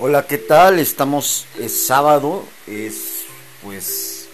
Hola, 0.00 0.28
¿qué 0.28 0.38
tal? 0.38 0.78
Estamos, 0.78 1.44
es 1.58 1.86
sábado, 1.86 2.44
es 2.68 3.24
pues 3.64 4.28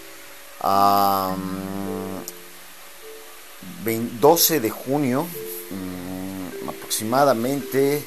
12 4.21 4.59
de 4.59 4.69
junio, 4.69 5.23
mm, 5.23 6.69
aproximadamente 6.69 8.05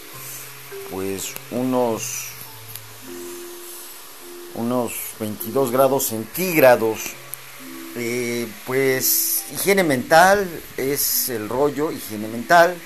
pues 0.92 1.34
unos 1.50 2.28
unos 4.54 4.92
22 5.18 5.72
grados 5.72 6.06
centígrados. 6.06 7.00
Eh, 7.96 8.46
pues 8.68 9.46
higiene 9.52 9.82
mental 9.82 10.48
es 10.76 11.28
el 11.28 11.48
rollo, 11.48 11.90
higiene 11.90 12.28
mental. 12.28 12.76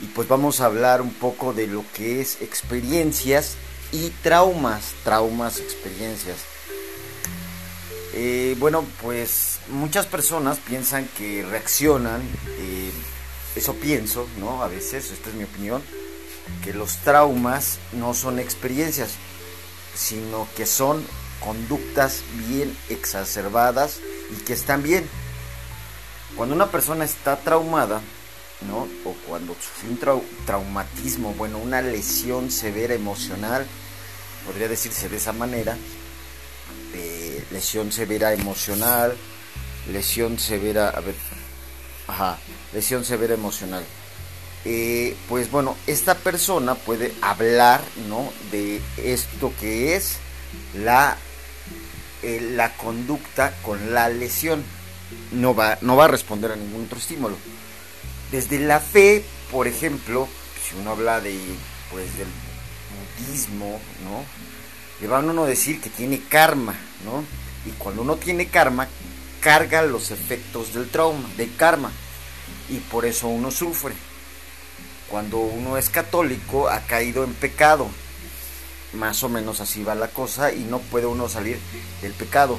Y 0.00 0.06
pues 0.06 0.26
vamos 0.28 0.62
a 0.62 0.64
hablar 0.64 1.02
un 1.02 1.12
poco 1.12 1.52
de 1.52 1.66
lo 1.66 1.84
que 1.92 2.22
es 2.22 2.40
experiencias 2.40 3.58
y 3.92 4.10
traumas, 4.22 4.94
traumas, 5.04 5.60
experiencias. 5.60 6.38
Eh, 8.14 8.56
bueno, 8.58 8.84
pues 9.00 9.60
muchas 9.68 10.06
personas 10.06 10.58
piensan 10.58 11.08
que 11.16 11.44
reaccionan, 11.44 12.22
eh, 12.58 12.90
eso 13.54 13.74
pienso, 13.74 14.26
¿no? 14.38 14.62
A 14.62 14.68
veces, 14.68 15.10
esta 15.10 15.28
es 15.28 15.34
mi 15.34 15.44
opinión, 15.44 15.82
que 16.64 16.72
los 16.72 16.96
traumas 16.98 17.78
no 17.92 18.14
son 18.14 18.38
experiencias, 18.38 19.12
sino 19.94 20.48
que 20.56 20.66
son 20.66 21.04
conductas 21.40 22.22
bien 22.48 22.76
exacerbadas 22.88 24.00
y 24.30 24.42
que 24.42 24.54
están 24.54 24.82
bien. 24.82 25.08
Cuando 26.36 26.54
una 26.54 26.70
persona 26.70 27.04
está 27.04 27.36
traumada, 27.36 28.00
¿no? 28.66 28.88
O 29.04 29.14
cuando 29.26 29.54
sufre 29.54 29.88
un 29.88 30.26
traumatismo, 30.46 31.34
bueno, 31.34 31.58
una 31.58 31.82
lesión 31.82 32.50
severa 32.50 32.94
emocional, 32.94 33.66
podría 34.46 34.68
decirse 34.68 35.08
de 35.08 35.16
esa 35.16 35.32
manera, 35.32 35.76
eh, 36.94 37.44
lesión 37.50 37.92
severa 37.92 38.32
emocional, 38.32 39.16
lesión 39.90 40.38
severa, 40.38 40.90
a 40.90 41.00
ver, 41.00 41.14
ajá, 42.06 42.38
lesión 42.72 43.04
severa 43.04 43.34
emocional. 43.34 43.84
Eh, 44.64 45.16
pues 45.28 45.50
bueno, 45.50 45.76
esta 45.86 46.14
persona 46.14 46.74
puede 46.74 47.12
hablar, 47.20 47.82
¿no? 48.08 48.32
De 48.52 48.80
esto 48.96 49.52
que 49.58 49.96
es 49.96 50.18
la, 50.74 51.16
eh, 52.22 52.40
la 52.52 52.76
conducta 52.76 53.54
con 53.62 53.92
la 53.92 54.08
lesión. 54.08 54.62
No 55.32 55.54
va, 55.54 55.78
no 55.82 55.96
va 55.96 56.04
a 56.04 56.08
responder 56.08 56.52
a 56.52 56.56
ningún 56.56 56.84
otro 56.84 56.98
estímulo. 56.98 57.36
Desde 58.32 58.58
la 58.58 58.80
fe, 58.80 59.22
por 59.50 59.68
ejemplo, 59.68 60.26
si 60.66 60.74
uno 60.74 60.92
habla 60.92 61.20
de, 61.20 61.38
pues, 61.90 62.16
del 62.16 62.28
budismo, 63.18 63.78
¿no? 64.04 64.24
Le 65.00 65.06
van 65.06 65.28
a 65.28 65.32
uno 65.32 65.44
decir 65.44 65.80
que 65.80 65.90
tiene 65.90 66.22
karma, 66.28 66.74
¿no? 67.04 67.24
Y 67.66 67.72
cuando 67.76 68.02
uno 68.02 68.16
tiene 68.16 68.48
karma, 68.48 68.88
carga 69.40 69.82
los 69.82 70.10
efectos 70.10 70.72
del 70.72 70.88
trauma, 70.88 71.28
de 71.36 71.50
karma. 71.56 71.92
Y 72.70 72.78
por 72.78 73.04
eso 73.04 73.28
uno 73.28 73.50
sufre. 73.50 73.94
Cuando 75.10 75.36
uno 75.36 75.76
es 75.76 75.90
católico, 75.90 76.70
ha 76.70 76.80
caído 76.80 77.24
en 77.24 77.34
pecado. 77.34 77.86
Más 78.94 79.22
o 79.22 79.28
menos 79.28 79.60
así 79.60 79.82
va 79.82 79.94
la 79.94 80.08
cosa 80.08 80.52
y 80.52 80.60
no 80.60 80.78
puede 80.78 81.04
uno 81.04 81.28
salir 81.28 81.58
del 82.00 82.12
pecado. 82.12 82.58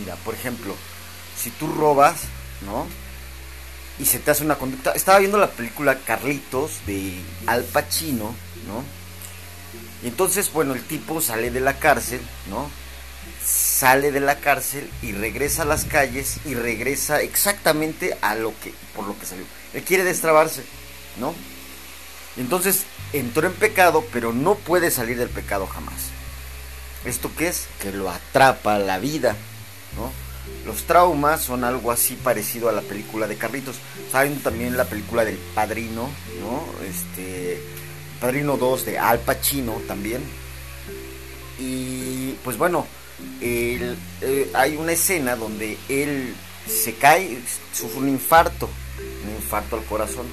Mira, 0.00 0.16
por 0.16 0.34
ejemplo, 0.34 0.74
si 1.36 1.50
tú 1.50 1.68
robas, 1.68 2.22
¿no? 2.62 2.86
Y 3.98 4.06
se 4.06 4.18
te 4.18 4.30
hace 4.30 4.44
una 4.44 4.56
conducta. 4.56 4.92
Estaba 4.92 5.18
viendo 5.18 5.38
la 5.38 5.50
película 5.50 5.98
Carlitos 5.98 6.84
de 6.86 7.20
Al 7.46 7.62
Pacino, 7.64 8.34
¿no? 8.66 8.84
Y 10.02 10.08
entonces, 10.08 10.52
bueno, 10.52 10.74
el 10.74 10.82
tipo 10.82 11.20
sale 11.20 11.50
de 11.50 11.60
la 11.60 11.78
cárcel, 11.78 12.20
¿no? 12.48 12.68
Sale 13.44 14.10
de 14.10 14.20
la 14.20 14.36
cárcel 14.36 14.88
y 15.02 15.12
regresa 15.12 15.62
a 15.62 15.66
las 15.66 15.84
calles 15.84 16.38
y 16.44 16.54
regresa 16.54 17.20
exactamente 17.20 18.16
a 18.20 18.34
lo 18.34 18.52
que, 18.60 18.74
por 18.96 19.06
lo 19.06 19.18
que 19.18 19.26
salió. 19.26 19.44
Él 19.74 19.82
quiere 19.82 20.04
destrabarse, 20.04 20.64
¿no? 21.18 21.34
Entonces 22.36 22.84
entró 23.12 23.46
en 23.46 23.52
pecado, 23.52 24.04
pero 24.12 24.32
no 24.32 24.54
puede 24.54 24.90
salir 24.90 25.18
del 25.18 25.28
pecado 25.28 25.66
jamás. 25.66 26.10
¿Esto 27.04 27.30
qué 27.36 27.48
es? 27.48 27.66
Que 27.80 27.92
lo 27.92 28.10
atrapa 28.10 28.78
la 28.78 28.98
vida, 28.98 29.36
¿no? 29.96 30.10
Los 30.66 30.84
traumas 30.84 31.42
son 31.42 31.64
algo 31.64 31.90
así 31.90 32.14
parecido 32.14 32.68
a 32.68 32.72
la 32.72 32.82
película 32.82 33.26
de 33.26 33.36
Carlitos. 33.36 33.76
Saben 34.10 34.40
también 34.40 34.76
la 34.76 34.84
película 34.84 35.24
del 35.24 35.36
Padrino, 35.54 36.08
¿no? 36.40 36.64
Este 36.84 37.60
Padrino 38.20 38.56
2 38.56 38.86
de 38.86 38.98
Al 38.98 39.18
Pacino 39.18 39.80
también. 39.88 40.22
Y 41.58 42.32
pues 42.44 42.56
bueno, 42.56 42.86
eh, 43.40 43.96
hay 44.54 44.76
una 44.76 44.92
escena 44.92 45.36
donde 45.36 45.76
él 45.88 46.34
se 46.66 46.94
cae, 46.94 47.38
sufre 47.72 47.98
un 47.98 48.08
infarto, 48.08 48.68
un 49.24 49.34
infarto 49.34 49.76
al 49.76 49.84
corazón. 49.84 50.26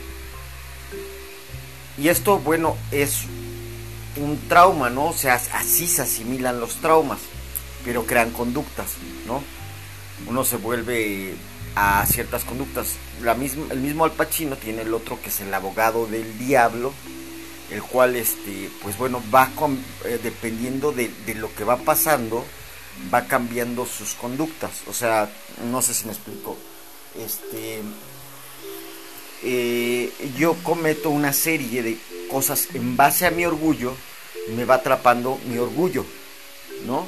Y 1.98 2.08
esto, 2.08 2.40
bueno, 2.40 2.78
es 2.92 3.24
un 4.16 4.40
trauma, 4.48 4.90
¿no? 4.90 5.08
O 5.08 5.14
sea, 5.14 5.42
así 5.54 5.88
se 5.88 6.04
asimilan 6.04 6.60
los 6.60 6.76
traumas, 6.76 7.20
pero 7.84 8.06
crean 8.06 8.32
conductas, 8.32 8.92
¿no? 9.26 9.44
Uno 10.28 10.44
se 10.44 10.58
vuelve 10.58 11.34
a 11.76 12.06
ciertas 12.06 12.44
conductas. 12.44 12.96
La 13.22 13.36
misma, 13.36 13.68
el 13.72 13.80
mismo 13.80 14.06
Al 14.06 14.12
Pacino 14.12 14.56
tiene 14.56 14.82
el 14.84 14.94
otro 14.94 15.22
que 15.22 15.30
es 15.30 15.40
el 15.42 15.54
abogado 15.54 16.08
del 16.08 16.38
diablo, 16.38 16.94
el 17.72 17.82
cual 17.84 18.16
este 18.16 18.70
pues 18.82 18.98
bueno 18.98 19.22
va 19.34 19.50
eh, 20.06 20.20
dependiendo 20.22 20.92
de, 20.92 21.12
lo 21.36 21.54
que 21.56 21.64
va 21.64 21.78
pasando 21.78 22.46
va 23.14 23.26
cambiando 23.26 23.86
sus 23.86 24.14
conductas. 24.14 24.84
O 24.88 24.94
sea 24.94 25.30
no 25.72 25.82
sé 25.82 25.94
si 25.94 26.06
me 26.06 26.14
explico. 26.14 26.58
Este 27.18 27.82
eh, 29.44 30.12
yo 30.38 30.56
cometo 30.64 31.10
una 31.10 31.34
serie 31.34 31.82
de 31.82 31.98
cosas 32.30 32.68
en 32.74 32.98
base 32.98 33.26
a 33.26 33.32
mi 33.32 33.46
orgullo 33.46 33.96
me 34.56 34.66
va 34.66 34.76
atrapando 34.76 35.40
mi 35.48 35.58
orgullo 35.58 36.06
no 36.86 37.08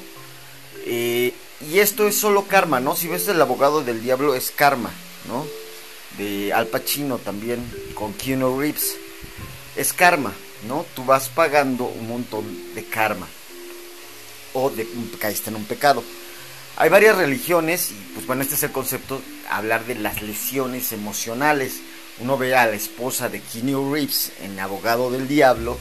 eh, 0.86 1.34
y 1.70 1.80
esto 1.80 2.08
es 2.08 2.18
solo 2.18 2.48
karma 2.48 2.80
no 2.80 2.96
si 2.96 3.08
ves 3.08 3.28
el 3.28 3.42
abogado 3.42 3.84
del 3.84 4.02
diablo 4.02 4.36
es 4.36 4.52
karma 4.52 4.92
no 5.28 5.46
de 6.18 6.54
Al 6.54 6.68
Pacino 6.68 7.18
también 7.18 7.64
con 7.94 8.14
Keanu 8.14 8.60
Reeves 8.60 8.96
es 9.76 9.94
karma 9.94 10.34
¿no? 10.68 10.86
Tú 10.96 11.06
vas 11.06 11.30
pagando 11.30 11.86
un 11.86 12.08
montón 12.08 12.74
de 12.76 12.84
karma 12.86 13.28
o 14.54 14.70
de 14.70 14.88
caíste 15.20 15.50
en 15.50 15.56
un 15.56 15.66
pecado. 15.66 16.04
Hay 16.78 16.90
varias 16.90 17.18
religiones 17.18 17.92
y 17.92 18.12
pues 18.14 18.26
bueno, 18.26 18.42
este 18.42 18.56
es 18.56 18.64
el 18.64 18.72
concepto, 18.72 19.22
hablar 19.50 19.86
de 19.86 19.96
las 19.96 20.22
lesiones 20.22 20.92
emocionales. 20.92 21.82
Uno 22.20 22.38
ve 22.38 22.56
a 22.56 22.66
la 22.66 22.74
esposa 22.74 23.30
de 23.30 23.42
Keanu 23.42 23.94
Reeves 23.94 24.32
en 24.42 24.60
Abogado 24.60 25.12
del 25.12 25.28
Diablo 25.28 25.78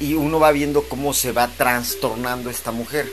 y 0.00 0.14
uno 0.14 0.40
va 0.40 0.50
viendo 0.52 0.82
cómo 0.88 1.14
se 1.14 1.32
va 1.32 1.48
trastornando 1.48 2.50
esta 2.50 2.72
mujer, 2.72 3.10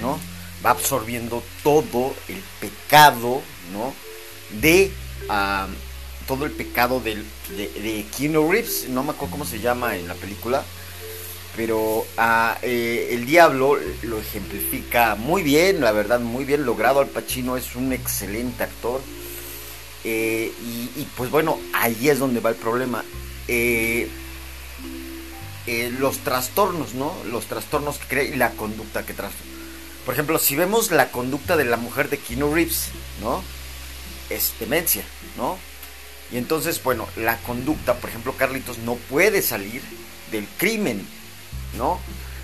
¿no? 0.00 0.18
Va 0.64 0.70
absorbiendo 0.70 1.42
todo 1.62 2.14
el 2.28 2.42
pecado, 2.60 3.42
¿no? 3.72 3.94
De 4.60 4.92
todo 6.26 6.44
el 6.44 6.52
pecado 6.52 7.00
de, 7.00 7.16
de 7.56 8.06
Keanu 8.16 8.50
Reeves, 8.50 8.88
no 8.88 9.02
me 9.02 9.10
acuerdo 9.10 9.32
cómo 9.32 9.44
se 9.44 9.60
llama 9.60 9.96
en 9.96 10.06
la 10.06 10.14
película, 10.14 10.64
pero 11.56 12.06
ah, 12.16 12.56
eh, 12.62 13.08
el 13.10 13.26
diablo 13.26 13.76
lo 14.02 14.18
ejemplifica 14.18 15.16
muy 15.16 15.42
bien, 15.42 15.80
la 15.80 15.92
verdad, 15.92 16.20
muy 16.20 16.44
bien 16.44 16.64
logrado. 16.64 17.00
Al 17.00 17.08
Pacino 17.08 17.56
es 17.56 17.76
un 17.76 17.92
excelente 17.92 18.64
actor. 18.64 19.00
Eh, 20.04 20.50
y, 20.96 21.06
pues 21.16 21.30
bueno, 21.30 21.58
ahí 21.74 22.08
es 22.08 22.18
donde 22.18 22.40
va 22.40 22.50
el 22.50 22.56
problema. 22.56 23.04
Eh, 23.48 24.08
los 25.98 26.18
trastornos, 26.18 26.94
¿no? 26.94 27.14
Los 27.30 27.46
trastornos 27.46 27.98
que 27.98 28.06
crea 28.06 28.24
y 28.24 28.36
la 28.36 28.52
conducta 28.52 29.04
que. 29.04 29.14
Por 30.04 30.14
ejemplo, 30.14 30.38
si 30.38 30.56
vemos 30.56 30.90
la 30.90 31.10
conducta 31.10 31.56
de 31.56 31.64
la 31.64 31.76
mujer 31.76 32.08
de 32.10 32.18
Keanu 32.18 32.52
Reeves, 32.52 32.88
¿no? 33.20 33.42
Es 34.30 34.52
demencia, 34.58 35.04
¿no? 35.36 35.58
Y 36.32 36.38
entonces, 36.38 36.82
bueno, 36.82 37.06
la 37.16 37.36
conducta, 37.38 37.94
por 37.94 38.10
ejemplo, 38.10 38.34
Carlitos 38.36 38.78
no 38.78 38.96
puede 38.96 39.42
salir 39.42 39.82
del 40.32 40.46
crimen, 40.58 41.06
¿no? 41.76 42.00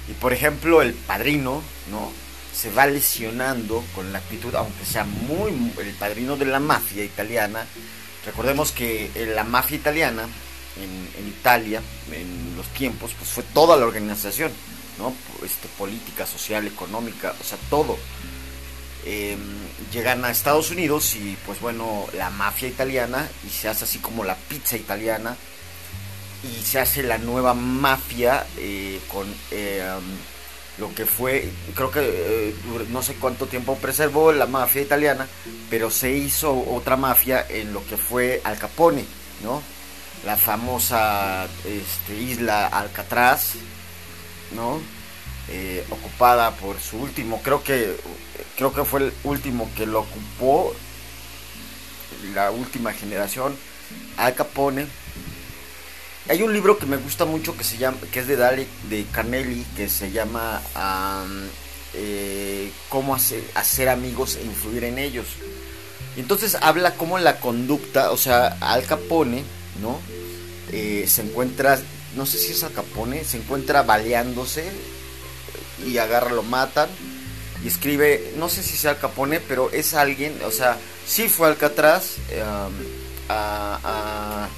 Y 0.09 0.13
por 0.13 0.33
ejemplo, 0.33 0.83
el 0.83 0.93
padrino, 0.93 1.63
¿no? 1.91 2.13
Se 2.55 2.71
va 2.71 2.87
lesionando 2.87 3.85
con 3.95 4.13
la 4.13 4.19
actitud, 4.19 4.55
aunque 4.55 4.85
sea 4.85 5.05
muy, 5.05 5.73
el 5.81 5.95
padrino 5.95 6.37
de 6.37 6.45
la 6.45 6.61
mafia 6.61 7.05
italiana. 7.05 7.67
Recordemos 8.25 8.73
que 8.73 9.11
la 9.35 9.45
mafia 9.45 9.77
italiana 9.77 10.29
en 10.77 11.29
Italia, 11.29 11.83
en 12.13 12.57
los 12.57 12.67
tiempos, 12.69 13.13
pues 13.19 13.31
fue 13.31 13.43
toda 13.43 13.77
la 13.77 13.87
organización, 13.87 14.53
¿no? 14.99 15.15
Este, 15.45 15.69
política, 15.79 16.27
social, 16.27 16.67
económica, 16.67 17.35
o 17.41 17.45
sea, 17.45 17.59
todo. 17.71 17.97
Em, 19.05 19.39
llegan 19.93 20.25
a 20.25 20.31
Estados 20.31 20.71
Unidos 20.71 21.15
y 21.15 21.37
pues 21.47 21.61
bueno, 21.61 22.07
la 22.15 22.31
mafia 22.31 22.69
italiana 22.69 23.29
y 23.47 23.51
se 23.51 23.69
hace 23.69 23.85
así 23.85 24.01
como 24.01 24.25
la 24.25 24.35
pizza 24.35 24.77
italiana 24.77 25.37
y 26.43 26.63
se 26.63 26.79
hace 26.81 27.03
la 27.03 27.19
nueva 27.19 27.55
mafia 27.55 28.47
eh, 28.59 29.01
con 29.09 29.27
eh, 29.51 29.83
lo 30.79 30.95
que 30.95 31.07
fue, 31.07 31.51
creo 31.75 31.91
que 31.91 32.01
eh, 32.03 32.55
no 32.91 33.03
sé 33.03 33.15
cuánto 33.15 33.47
tiempo 33.47 33.77
preservó 33.77 34.33
la 34.33 34.47
mafia 34.47 34.83
italiana, 34.83 35.27
pero 35.69 35.91
se 35.91 36.13
hizo 36.13 36.57
otra 36.71 36.97
mafia 36.97 37.45
en 37.49 37.73
lo 37.73 37.85
que 37.87 37.97
fue 37.97 38.41
Al 38.45 38.59
Capone, 38.59 39.05
¿no? 39.43 39.63
La 40.25 40.37
famosa 40.37 41.47
este, 41.65 42.15
isla 42.15 42.67
Alcatraz, 42.67 43.55
¿no? 44.53 44.81
ocupada 45.91 46.51
por 46.57 46.79
su 46.79 46.99
último, 46.99 47.41
creo 47.43 47.65
que 47.65 47.97
creo 48.57 48.75
que 48.75 48.85
fue 48.85 49.01
el 49.01 49.13
último 49.25 49.71
que 49.75 49.87
lo 49.87 50.01
ocupó 50.01 50.75
la 52.35 52.51
última 52.51 52.93
generación, 52.93 53.57
Al 54.19 54.35
Capone 54.35 54.87
hay 56.29 56.43
un 56.43 56.53
libro 56.53 56.79
que 56.79 56.85
me 56.85 56.99
gusta 56.99 57.25
mucho 57.25 57.57
que 57.57 57.65
se 57.65 57.79
llama, 57.79 57.97
que 58.13 58.21
es 58.21 58.29
de 58.29 58.37
Dale, 58.37 58.67
de 58.91 59.07
Carnelli, 59.11 59.65
que 59.75 59.89
se 59.89 60.11
llama 60.11 60.61
eh, 61.95 62.71
Cómo 62.91 63.15
hacer, 63.15 63.43
hacer 63.55 63.89
amigos 63.89 64.37
e 64.37 64.45
influir 64.45 64.85
en 64.85 64.99
ellos. 64.99 65.27
entonces 66.19 66.59
habla 66.61 66.95
cómo 66.97 67.19
la 67.19 67.41
conducta, 67.41 68.11
o 68.11 68.19
sea, 68.19 68.59
Al 68.61 68.85
Capone, 68.85 69.43
¿no? 69.81 70.01
Eh, 70.71 71.07
se 71.09 71.23
encuentra, 71.23 71.81
no 72.19 72.27
sé 72.27 72.37
si 72.37 72.53
es 72.53 72.63
Al 72.65 72.73
Capone, 72.73 73.25
se 73.25 73.39
encuentra 73.39 73.83
baleándose 73.83 74.71
y 75.87 75.97
agarra, 75.97 76.33
lo 76.33 76.43
matan 76.43 76.91
y 77.65 77.69
escribe, 77.69 78.35
no 78.37 78.51
sé 78.51 78.63
si 78.63 78.77
sea 78.77 78.91
Al 78.91 78.99
Capone, 78.99 79.41
pero 79.41 79.71
es 79.71 79.95
alguien, 79.95 80.39
o 80.45 80.51
sea, 80.51 80.77
sí 81.07 81.31
fue 81.31 81.49
Alcatraz 81.49 82.17
eh, 82.31 82.43
a 83.31 84.49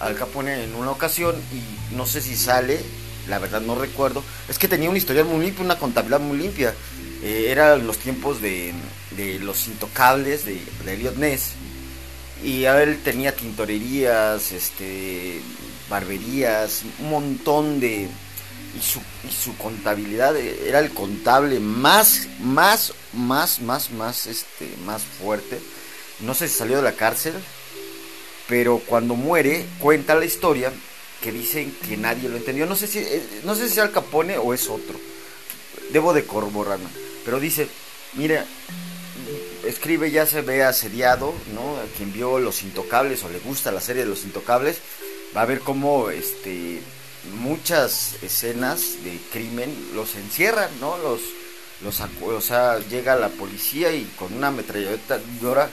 al 0.00 0.14
Capone 0.16 0.64
en 0.64 0.74
una 0.74 0.90
ocasión 0.90 1.34
y 1.52 1.94
no 1.94 2.06
sé 2.06 2.20
si 2.20 2.36
sale, 2.36 2.80
la 3.28 3.38
verdad 3.38 3.60
no 3.60 3.74
recuerdo. 3.74 4.22
Es 4.48 4.58
que 4.58 4.68
tenía 4.68 4.88
una 4.88 4.98
historia 4.98 5.24
muy 5.24 5.44
limpia, 5.44 5.64
una 5.64 5.78
contabilidad 5.78 6.20
muy 6.20 6.38
limpia. 6.38 6.74
Eh, 7.22 7.46
eran 7.48 7.86
los 7.86 7.98
tiempos 7.98 8.40
de, 8.42 8.74
los 9.40 9.66
intocables 9.68 10.44
de, 10.44 10.60
de 10.84 10.94
Elliot 10.94 11.16
Ness. 11.16 11.52
Y 12.44 12.64
él 12.64 13.00
tenía 13.02 13.34
tintorerías, 13.34 14.52
este, 14.52 15.40
barberías, 15.88 16.82
un 17.00 17.10
montón 17.10 17.80
de... 17.80 18.08
Y 18.76 18.80
su, 18.82 19.00
su 19.30 19.56
contabilidad 19.56 20.36
era 20.36 20.80
el 20.80 20.90
contable 20.90 21.60
más, 21.60 22.28
más, 22.40 22.92
más, 23.14 23.60
más, 23.60 23.90
más, 23.90 24.26
este, 24.26 24.68
más 24.84 25.02
fuerte. 25.02 25.58
No 26.20 26.34
sé 26.34 26.46
si 26.46 26.54
salió 26.54 26.76
de 26.76 26.82
la 26.82 26.92
cárcel, 26.92 27.32
pero 28.48 28.78
cuando 28.84 29.14
muere 29.14 29.64
cuenta 29.80 30.14
la 30.14 30.26
historia 30.26 30.72
que 31.22 31.32
dicen 31.32 31.74
que 31.86 31.96
nadie 31.96 32.28
lo 32.28 32.36
entendió. 32.36 32.66
No 32.66 32.76
sé 32.76 32.86
si 32.86 32.98
eh, 32.98 33.22
no 33.44 33.54
sé 33.54 33.66
si 33.66 33.72
es 33.72 33.78
Al 33.78 33.92
Capone 33.92 34.38
o 34.38 34.52
es 34.54 34.68
otro. 34.68 34.98
Debo 35.90 36.12
de 36.12 36.24
corroborarlo. 36.24 36.88
Pero 37.24 37.40
dice, 37.40 37.68
mira, 38.14 38.44
escribe 39.64 40.10
ya 40.10 40.26
se 40.26 40.42
ve 40.42 40.62
asediado, 40.62 41.34
¿no? 41.54 41.76
Quien 41.96 42.12
vio 42.12 42.38
Los 42.38 42.62
Intocables 42.62 43.22
o 43.24 43.28
le 43.28 43.38
gusta 43.38 43.72
la 43.72 43.80
serie 43.80 44.04
de 44.04 44.10
Los 44.10 44.24
Intocables, 44.24 44.78
va 45.36 45.42
a 45.42 45.46
ver 45.46 45.60
cómo 45.60 46.10
este 46.10 46.80
muchas 47.40 48.16
escenas 48.22 49.02
de 49.04 49.18
crimen 49.32 49.74
los 49.94 50.14
encierran, 50.14 50.70
¿no? 50.80 50.96
Los 50.98 51.20
los 51.82 52.00
o 52.00 52.40
sea, 52.40 52.78
llega 52.78 53.16
la 53.16 53.28
policía 53.28 53.92
y 53.92 54.04
con 54.16 54.32
una 54.32 54.48
ametralladora 54.48 55.68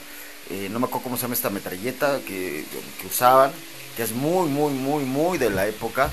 eh, 0.50 0.68
no 0.70 0.78
me 0.78 0.86
acuerdo 0.86 1.04
cómo 1.04 1.16
se 1.16 1.22
llama 1.22 1.34
esta 1.34 1.50
metralleta 1.50 2.20
que, 2.26 2.64
usaban, 3.06 3.50
que 3.96 4.02
es 4.02 4.12
muy, 4.12 4.48
muy, 4.48 4.72
muy, 4.72 5.04
muy 5.04 5.38
de 5.38 5.50
la 5.50 5.66
época. 5.66 6.10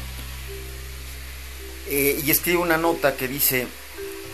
Eh, 1.89 2.21
y 2.25 2.31
escribe 2.31 2.59
una 2.59 2.77
nota 2.77 3.17
que 3.17 3.27
dice, 3.27 3.67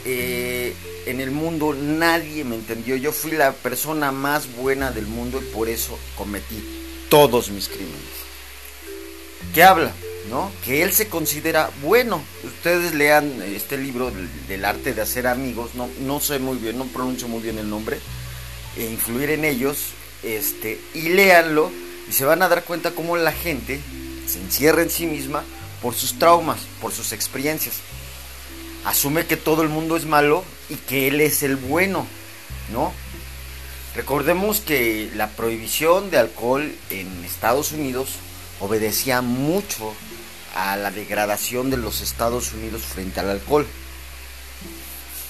eh, 0.05 0.75
en 1.07 1.19
el 1.19 1.31
mundo 1.31 1.73
nadie 1.73 2.43
me 2.43 2.55
entendió, 2.55 2.95
yo 2.95 3.11
fui 3.11 3.31
la 3.31 3.53
persona 3.53 4.11
más 4.11 4.55
buena 4.55 4.91
del 4.91 5.07
mundo 5.07 5.41
y 5.41 5.45
por 5.45 5.67
eso 5.67 5.97
cometí 6.15 6.63
todos 7.09 7.49
mis 7.49 7.67
crímenes. 7.67 8.16
¿Qué 9.57 9.63
habla? 9.63 9.91
¿no? 10.29 10.51
Que 10.63 10.83
él 10.83 10.93
se 10.93 11.07
considera 11.07 11.71
bueno. 11.81 12.21
Ustedes 12.43 12.93
lean 12.93 13.41
este 13.41 13.75
libro 13.75 14.11
del, 14.47 14.63
arte 14.63 14.93
de 14.93 15.01
hacer 15.01 15.25
amigos, 15.25 15.73
no, 15.73 15.89
no 16.01 16.19
sé 16.19 16.37
muy 16.37 16.59
bien, 16.59 16.77
no 16.77 16.85
pronuncio 16.85 17.27
muy 17.27 17.41
bien 17.41 17.57
el 17.57 17.67
nombre, 17.67 17.97
e 18.77 18.83
influir 18.83 19.31
en 19.31 19.45
ellos, 19.45 19.93
este, 20.21 20.79
y 20.93 21.09
léanlo 21.09 21.71
y 22.07 22.11
se 22.11 22.23
van 22.23 22.43
a 22.43 22.49
dar 22.49 22.65
cuenta 22.65 22.91
cómo 22.91 23.17
la 23.17 23.31
gente 23.31 23.81
se 24.27 24.39
encierra 24.39 24.83
en 24.83 24.91
sí 24.91 25.07
misma 25.07 25.43
por 25.81 25.95
sus 25.95 26.19
traumas, 26.19 26.59
por 26.79 26.91
sus 26.91 27.11
experiencias. 27.11 27.77
Asume 28.85 29.25
que 29.25 29.37
todo 29.37 29.63
el 29.63 29.69
mundo 29.69 29.97
es 29.97 30.05
malo 30.05 30.43
y 30.69 30.75
que 30.75 31.07
él 31.07 31.19
es 31.19 31.41
el 31.41 31.55
bueno, 31.55 32.05
¿no? 32.71 32.93
Recordemos 33.95 34.59
que 34.59 35.09
la 35.15 35.29
prohibición 35.29 36.11
de 36.11 36.19
alcohol 36.19 36.71
en 36.91 37.25
Estados 37.25 37.71
Unidos 37.71 38.19
obedecía 38.59 39.21
mucho 39.21 39.93
a 40.55 40.75
la 40.75 40.91
degradación 40.91 41.69
de 41.69 41.77
los 41.77 42.01
Estados 42.01 42.53
Unidos 42.53 42.81
frente 42.81 43.19
al 43.19 43.29
alcohol. 43.29 43.67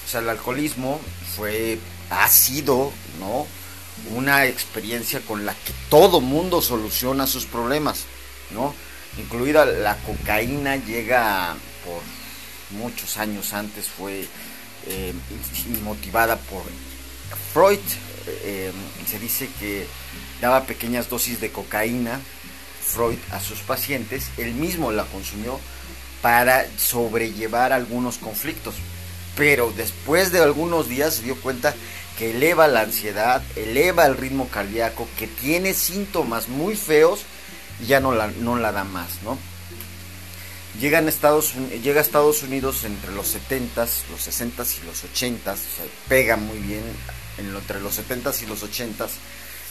O 0.06 0.10
sea, 0.10 0.20
el 0.20 0.28
alcoholismo 0.28 1.00
fue 1.36 1.78
ha 2.10 2.28
sido, 2.28 2.92
¿no? 3.20 3.46
Una 4.14 4.46
experiencia 4.46 5.20
con 5.20 5.44
la 5.44 5.52
que 5.52 5.72
todo 5.90 6.20
mundo 6.20 6.62
soluciona 6.62 7.26
sus 7.26 7.44
problemas, 7.44 8.04
¿no? 8.50 8.74
Incluida 9.18 9.66
la 9.66 9.96
cocaína 9.98 10.76
llega 10.76 11.56
por 11.84 12.00
muchos 12.78 13.18
años 13.18 13.52
antes, 13.52 13.88
fue 13.88 14.26
eh, 14.86 15.12
motivada 15.82 16.36
por 16.36 16.62
Freud. 17.52 17.80
Eh, 18.26 18.72
se 19.06 19.18
dice 19.18 19.48
que 19.58 19.86
daba 20.40 20.64
pequeñas 20.64 21.08
dosis 21.08 21.40
de 21.40 21.50
cocaína 21.50 22.20
Freud 22.88 23.18
a 23.30 23.40
sus 23.40 23.60
pacientes, 23.60 24.30
él 24.36 24.52
mismo 24.54 24.90
la 24.92 25.04
consumió 25.04 25.60
para 26.22 26.66
sobrellevar 26.76 27.72
algunos 27.72 28.18
conflictos. 28.18 28.74
Pero 29.36 29.72
después 29.76 30.32
de 30.32 30.40
algunos 30.40 30.88
días 30.88 31.14
se 31.14 31.22
dio 31.22 31.40
cuenta 31.40 31.74
que 32.18 32.30
eleva 32.30 32.66
la 32.66 32.80
ansiedad, 32.80 33.42
eleva 33.54 34.06
el 34.06 34.16
ritmo 34.16 34.48
cardíaco, 34.48 35.06
que 35.16 35.28
tiene 35.28 35.74
síntomas 35.74 36.48
muy 36.48 36.74
feos 36.74 37.20
y 37.80 37.86
ya 37.86 38.00
no 38.00 38.12
la, 38.12 38.26
no 38.26 38.56
la 38.56 38.72
da 38.72 38.82
más, 38.82 39.22
¿no? 39.22 39.38
Llega, 40.80 41.00
Estados, 41.00 41.54
llega 41.82 42.00
a 42.00 42.02
Estados 42.02 42.42
Unidos 42.42 42.84
entre 42.84 43.12
los 43.12 43.34
70s, 43.34 44.08
los 44.10 44.28
60s 44.28 44.78
y 44.80 44.86
los 44.86 45.04
80s, 45.04 45.56
pega 46.08 46.36
muy 46.36 46.58
bien 46.58 46.82
entre 47.38 47.80
los 47.80 47.98
70s 47.98 48.42
y 48.42 48.46
los 48.46 48.62
80s, 48.62 49.10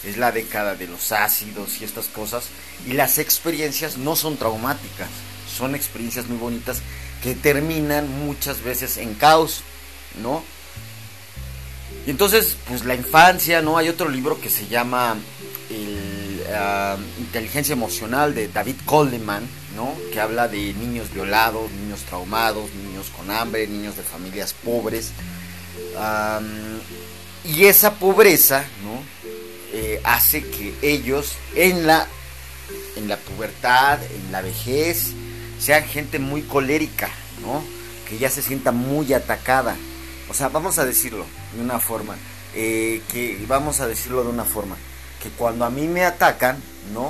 es 0.03 0.17
la 0.17 0.31
década 0.31 0.75
de 0.75 0.87
los 0.87 1.11
ácidos 1.11 1.81
y 1.81 1.83
estas 1.83 2.07
cosas, 2.07 2.45
y 2.85 2.93
las 2.93 3.17
experiencias 3.17 3.97
no 3.97 4.15
son 4.15 4.37
traumáticas, 4.37 5.09
son 5.57 5.75
experiencias 5.75 6.27
muy 6.27 6.37
bonitas 6.37 6.81
que 7.23 7.35
terminan 7.35 8.09
muchas 8.25 8.61
veces 8.63 8.97
en 8.97 9.15
caos, 9.15 9.61
¿no? 10.21 10.43
Y 12.05 12.11
entonces, 12.11 12.55
pues 12.67 12.85
la 12.85 12.95
infancia, 12.95 13.61
¿no? 13.61 13.77
Hay 13.77 13.89
otro 13.89 14.09
libro 14.09 14.39
que 14.39 14.49
se 14.49 14.67
llama 14.67 15.17
ah, 16.53 16.97
Inteligencia 17.19 17.73
Emocional 17.73 18.33
de 18.33 18.47
David 18.47 18.77
Coleman, 18.85 19.43
¿no? 19.75 19.93
Que 20.13 20.21
habla 20.21 20.47
de 20.47 20.73
niños 20.73 21.11
violados, 21.13 21.69
niños 21.71 22.01
traumados, 22.01 22.69
niños 22.75 23.07
con 23.15 23.29
hambre, 23.29 23.67
niños 23.67 23.97
de 23.97 24.03
familias 24.03 24.53
pobres. 24.53 25.11
y 27.43 27.65
esa 27.65 27.95
pobreza, 27.95 28.65
¿no? 28.83 29.36
Eh, 29.73 29.99
hace 30.03 30.43
que 30.43 30.73
ellos 30.81 31.35
en 31.55 31.87
la, 31.87 32.07
en 32.95 33.09
la 33.09 33.17
pubertad, 33.17 33.99
en 34.03 34.31
la 34.31 34.41
vejez, 34.41 35.11
sean 35.59 35.83
gente 35.83 36.19
muy 36.19 36.43
colérica, 36.43 37.09
¿no? 37.41 37.63
Que 38.07 38.17
ya 38.17 38.29
se 38.29 38.41
sienta 38.41 38.71
muy 38.71 39.13
atacada. 39.13 39.75
O 40.29 40.33
sea, 40.33 40.49
vamos 40.49 40.77
a 40.77 40.85
decirlo 40.85 41.25
de 41.53 41.61
una 41.61 41.79
forma, 41.79 42.15
eh, 42.55 43.01
que 43.11 43.43
vamos 43.47 43.81
a 43.81 43.87
decirlo 43.87 44.23
de 44.23 44.29
una 44.29 44.45
forma, 44.45 44.77
que 45.21 45.29
cuando 45.29 45.65
a 45.65 45.69
mí 45.69 45.87
me 45.87 46.05
atacan, 46.05 46.61
¿no? 46.93 47.07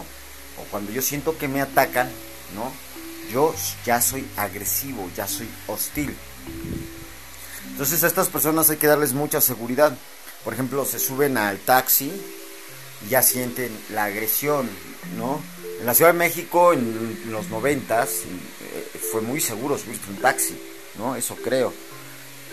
O 0.60 0.64
cuando 0.72 0.92
yo 0.92 1.02
siento 1.04 1.38
que 1.38 1.48
me 1.48 1.62
atacan, 1.62 2.10
¿no? 2.56 2.72
Yo 3.32 3.54
ya 3.86 4.02
soy 4.02 4.26
agresivo, 4.36 5.10
ya 5.16 5.28
soy 5.28 5.48
hostil. 5.68 6.16
Entonces 7.72 8.04
a 8.04 8.08
estas 8.08 8.30
personas 8.30 8.70
hay 8.72 8.78
que 8.78 8.88
darles 8.88 9.14
mucha 9.14 9.42
seguridad. 9.42 9.96
Por 10.44 10.54
ejemplo, 10.54 10.86
se 10.86 10.98
suben 10.98 11.38
al 11.38 11.60
taxi 11.60 12.12
ya 13.10 13.22
sienten 13.22 13.72
la 13.94 14.06
agresión, 14.06 14.70
¿no? 15.18 15.42
En 15.80 15.86
la 15.86 15.94
Ciudad 15.94 16.12
de 16.12 16.18
México 16.18 16.74
en 16.74 17.32
los 17.32 17.50
noventas 17.50 18.24
eh, 18.24 19.00
fue 19.12 19.22
muy 19.22 19.40
seguro 19.40 19.78
subirse 19.78 20.10
un 20.10 20.18
taxi, 20.18 20.58
¿no? 20.98 21.16
Eso 21.16 21.36
creo. 21.36 21.74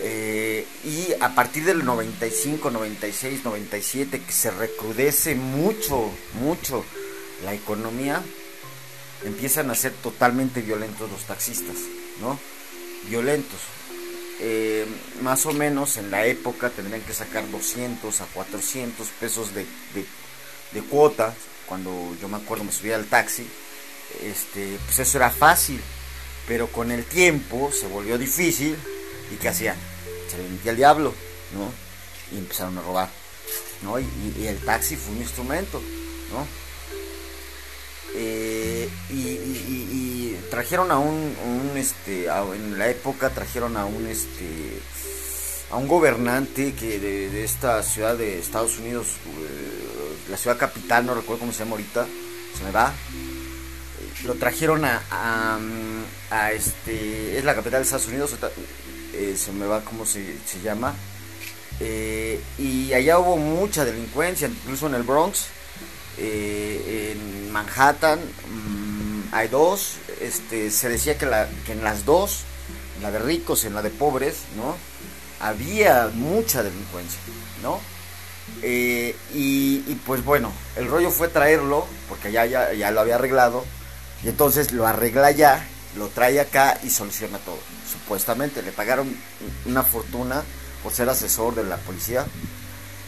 Eh, 0.01 0.67
y 0.85 1.13
a 1.21 1.35
partir 1.35 1.65
del 1.65 1.85
95, 1.85 2.71
96, 2.71 3.45
97, 3.45 4.21
que 4.21 4.33
se 4.33 4.51
recrudece 4.51 5.35
mucho, 5.35 6.11
mucho 6.41 6.85
la 7.45 7.55
economía, 7.55 8.23
empiezan 9.25 9.71
a 9.71 9.75
ser 9.75 9.93
totalmente 9.93 10.61
violentos 10.61 11.11
los 11.11 11.25
taxistas, 11.25 11.77
¿no? 12.21 12.39
Violentos. 13.09 13.61
Eh, 14.41 14.85
más 15.23 15.47
o 15.47 15.53
menos 15.53 15.97
en 15.97 16.11
la 16.11 16.27
época 16.27 16.69
tendrían 16.69 17.03
que 17.03 17.15
sacar 17.15 17.49
200 17.51 18.21
a 18.21 18.27
400 18.27 19.09
pesos 19.21 19.55
de, 19.55 19.65
de, 19.95 20.05
cuota. 20.83 21.35
Cuando 21.67 22.15
yo 22.21 22.29
me 22.29 22.37
acuerdo 22.37 22.65
me 22.65 22.73
subía 22.73 22.97
al 22.97 23.07
taxi, 23.07 23.47
este, 24.23 24.79
pues 24.85 24.99
eso 24.99 25.19
era 25.19 25.31
fácil. 25.31 25.81
Pero 26.47 26.69
con 26.69 26.91
el 26.91 27.05
tiempo 27.05 27.71
se 27.73 27.87
volvió 27.87 28.19
difícil. 28.19 28.77
¿Y 29.33 29.37
qué 29.37 29.49
hacían? 29.49 29.77
Se 30.31 30.37
le 30.39 30.49
metía 30.49 30.73
el 30.73 30.77
diablo, 30.77 31.15
¿no? 31.55 31.73
Y 32.37 32.39
empezaron 32.39 32.77
a 32.79 32.83
robar, 32.83 33.09
¿no? 33.83 33.99
Y, 33.99 34.07
y 34.39 34.47
el 34.47 34.59
taxi 34.59 34.97
fue 34.97 35.15
un 35.15 35.23
instrumento, 35.23 35.81
¿no? 36.31 36.47
Eh, 38.17 38.89
y, 39.11 40.37
trajeron 40.51 40.93
a 40.93 40.99
un, 40.99 41.35
este 41.75 42.27
en 42.27 42.79
la 42.79 42.89
época 42.89 43.31
trajeron 43.31 43.77
a 43.77 43.87
un 43.87 44.07
este 44.07 44.79
a 45.73 45.77
un 45.77 45.89
gobernante 45.89 46.75
que 46.75 47.01
de, 47.01 47.43
esta 47.43 47.83
ciudad 47.83 48.17
de 48.17 48.39
Estados 48.39 48.79
Unidos 48.79 49.17
eh, 49.27 49.84
la 50.31 50.37
ciudad 50.37 50.59
capital 50.59 51.07
no 51.07 51.15
recuerdo 51.15 51.41
cómo 51.41 51.53
se 51.53 51.61
llama 51.61 51.73
ahorita 51.73 52.07
se 52.57 52.65
me 52.65 52.71
va 52.71 52.89
eh, 52.91 54.27
lo 54.27 54.35
trajeron 54.35 54.85
a, 54.85 55.03
a, 56.31 56.53
este 56.53 57.39
es 57.39 57.45
la 57.45 57.55
capital 57.55 57.81
de 57.81 57.85
Estados 57.85 58.09
Unidos 58.09 58.35
se 59.37 59.53
me 59.53 59.67
va 59.67 59.81
cómo 59.83 60.05
se, 60.07 60.37
se 60.47 60.61
llama 60.61 60.95
y 62.59 62.93
allá 62.93 63.19
hubo 63.19 63.37
mucha 63.37 63.85
delincuencia 63.85 64.49
incluso 64.49 64.87
en 64.87 64.95
el 64.95 65.03
Bronx 65.03 65.47
eh, 66.17 67.13
en 67.13 67.51
Manhattan 67.51 68.21
mm, 68.21 69.35
hay 69.35 69.49
dos, 69.49 69.97
este, 70.21 70.71
se 70.71 70.89
decía 70.89 71.19
que, 71.19 71.27
la, 71.27 71.49
que 71.67 71.73
en 71.73 71.83
las 71.83 72.05
dos, 72.05 72.43
en 72.97 73.03
la 73.03 73.11
de 73.11 73.19
ricos 73.19 73.65
y 73.65 73.67
en 73.67 73.75
la 73.75 73.83
de 73.83 73.91
pobres, 73.91 74.43
¿no? 74.57 74.77
Había 75.41 76.11
mucha 76.15 76.63
delincuencia, 76.63 77.19
¿no? 77.63 77.81
Eh, 78.63 79.17
y, 79.33 79.81
pues 80.07 80.25
bueno, 80.25 80.53
el 80.77 80.87
rollo 80.87 81.11
fue 81.11 81.29
traerlo, 81.29 81.87
porque 82.09 82.33
ya, 82.33 82.47
ya, 82.47 82.91
lo 82.91 83.01
había 83.01 83.17
arreglado, 83.17 83.65
y 84.23 84.29
entonces 84.29 84.73
lo 84.73 84.87
arregla 84.87 85.31
ya, 85.31 85.67
lo 85.97 86.09
trae 86.09 86.41
acá 86.41 86.79
y 86.83 86.91
soluciona 86.91 87.39
todo, 87.39 87.59
supuestamente. 87.91 88.63
Le 88.63 88.73
pagaron 88.73 89.15
una 89.67 89.83
fortuna 89.83 90.43
por 90.83 90.93
ser 90.93 91.09
asesor 91.09 91.55
de 91.55 91.65
la 91.65 91.77
policía. 91.79 92.25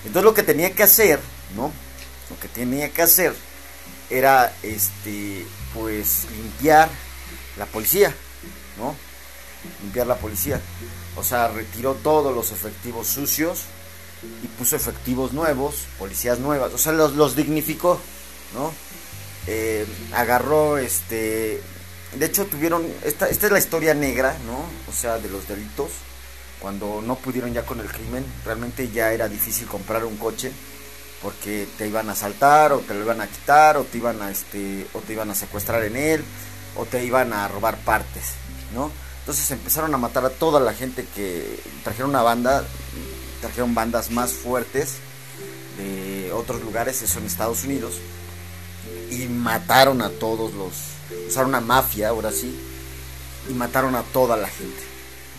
Entonces 0.05 0.25
lo 0.25 0.35
que 0.35 0.43
tenía 0.43 0.73
que 0.73 0.83
hacer, 0.83 1.21
¿no? 1.57 1.73
lo 2.31 2.39
que 2.41 2.49
tenía 2.49 2.91
que 2.91 3.03
hacer 3.03 3.35
era 4.11 4.53
este 4.63 5.47
pues 5.75 6.27
limpiar 6.31 6.89
la 7.57 7.67
policía, 7.67 8.15
¿no? 8.79 8.95
Limpiar 9.83 10.07
la 10.07 10.17
policía. 10.17 10.61
O 11.17 11.25
sea, 11.25 11.49
retiró 11.49 11.95
todos 11.95 12.35
los 12.35 12.53
efectivos 12.53 13.07
sucios 13.09 13.65
y 14.43 14.47
puso 14.59 14.77
efectivos 14.77 15.33
nuevos, 15.33 15.87
policías 15.99 16.39
nuevas, 16.39 16.73
o 16.73 16.79
sea, 16.79 16.93
los, 16.93 17.15
los 17.15 17.37
dignificó, 17.37 17.99
¿no? 18.55 18.73
Eh, 19.47 19.87
agarró 20.13 20.77
este 20.77 21.63
de 22.19 22.27
hecho 22.27 22.47
tuvieron 22.47 22.85
esta, 23.05 23.29
esta 23.29 23.47
es 23.47 23.53
la 23.53 23.61
historia 23.61 23.95
negra 23.95 24.37
no 24.45 24.59
o 24.91 24.93
sea 24.93 25.19
de 25.19 25.29
los 25.29 25.47
delitos 25.47 25.91
cuando 26.59 27.01
no 27.01 27.15
pudieron 27.15 27.53
ya 27.53 27.65
con 27.65 27.79
el 27.79 27.87
crimen 27.87 28.25
realmente 28.45 28.91
ya 28.91 29.13
era 29.13 29.29
difícil 29.29 29.69
comprar 29.69 30.05
un 30.05 30.17
coche 30.17 30.51
porque 31.23 31.67
te 31.79 31.87
iban 31.87 32.09
a 32.09 32.13
asaltar 32.13 32.73
o 32.73 32.81
te 32.81 32.95
lo 32.95 33.03
iban 33.03 33.21
a 33.21 33.27
quitar 33.27 33.77
o 33.77 33.85
te 33.85 33.99
iban 33.99 34.21
a 34.21 34.31
este 34.31 34.87
o 34.93 35.01
te 35.01 35.13
iban 35.13 35.31
a 35.31 35.35
secuestrar 35.35 35.85
en 35.85 35.97
él 35.97 36.25
o 36.77 36.85
te 36.85 37.05
iban 37.05 37.33
a 37.33 37.49
robar 37.49 37.79
partes, 37.79 38.35
¿no? 38.75 38.91
Entonces 39.21 39.51
empezaron 39.51 39.93
a 39.95 39.99
matar 39.99 40.25
a 40.25 40.31
toda 40.31 40.61
la 40.61 40.73
gente 40.73 41.07
que 41.15 41.59
trajeron 41.83 42.11
una 42.11 42.23
banda, 42.23 42.65
trajeron 43.41 43.75
bandas 43.75 44.11
más 44.11 44.33
fuertes 44.33 44.97
de 45.79 46.33
otros 46.33 46.63
lugares, 46.63 47.03
eso 47.03 47.19
en 47.19 47.27
Estados 47.27 47.65
Unidos, 47.65 47.99
y 49.11 49.27
mataron 49.27 50.03
a 50.03 50.11
todos 50.11 50.55
los, 50.55 50.73
usaron 51.29 51.51
una 51.51 51.61
mafia, 51.61 52.09
ahora 52.09 52.33
sí, 52.33 52.59
y 53.49 53.53
mataron 53.53 53.95
a 53.95 54.03
toda 54.03 54.37
la 54.37 54.49
gente, 54.49 54.83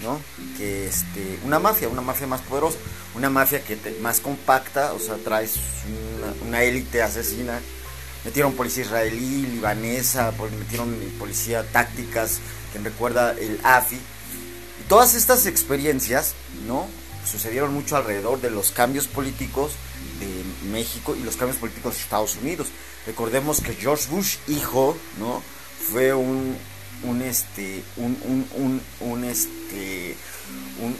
¿no? 0.03 0.19
Que 0.57 0.87
este, 0.87 1.39
una 1.43 1.59
mafia, 1.59 1.89
una 1.89 2.01
mafia 2.01 2.27
más 2.27 2.41
poderosa 2.41 2.77
una 3.17 3.29
mafia 3.31 3.63
que 3.63 3.77
más 4.01 4.19
compacta, 4.19 4.93
o 4.93 4.99
sea, 4.99 5.15
traes 5.17 5.55
una, 6.45 6.63
élite 6.63 7.01
asesina. 7.01 7.59
Metieron 8.23 8.53
policía 8.53 8.83
israelí, 8.83 9.47
libanesa, 9.47 10.33
metieron 10.59 10.95
policía 11.17 11.63
tácticas, 11.71 12.39
que 12.71 12.79
recuerda 12.79 13.31
el 13.31 13.59
AFI. 13.63 13.97
Todas 14.87 15.15
estas 15.15 15.47
experiencias, 15.47 16.33
¿no? 16.67 16.87
Sucedieron 17.29 17.73
mucho 17.73 17.97
alrededor 17.97 18.39
de 18.41 18.49
los 18.49 18.71
cambios 18.71 19.07
políticos 19.07 19.73
de 20.19 20.69
México 20.69 21.15
y 21.15 21.23
los 21.23 21.35
cambios 21.35 21.57
políticos 21.57 21.95
de 21.95 22.01
Estados 22.01 22.37
Unidos. 22.41 22.67
Recordemos 23.05 23.61
que 23.61 23.73
George 23.73 24.07
Bush, 24.09 24.37
hijo, 24.47 24.97
¿no? 25.19 25.41
Fue 25.91 26.13
un, 26.13 26.57
un 27.03 27.21
este, 27.21 27.83
un, 27.97 28.17
un, 28.55 28.81
un, 28.99 29.23
este, 29.23 30.15
un, 30.81 30.95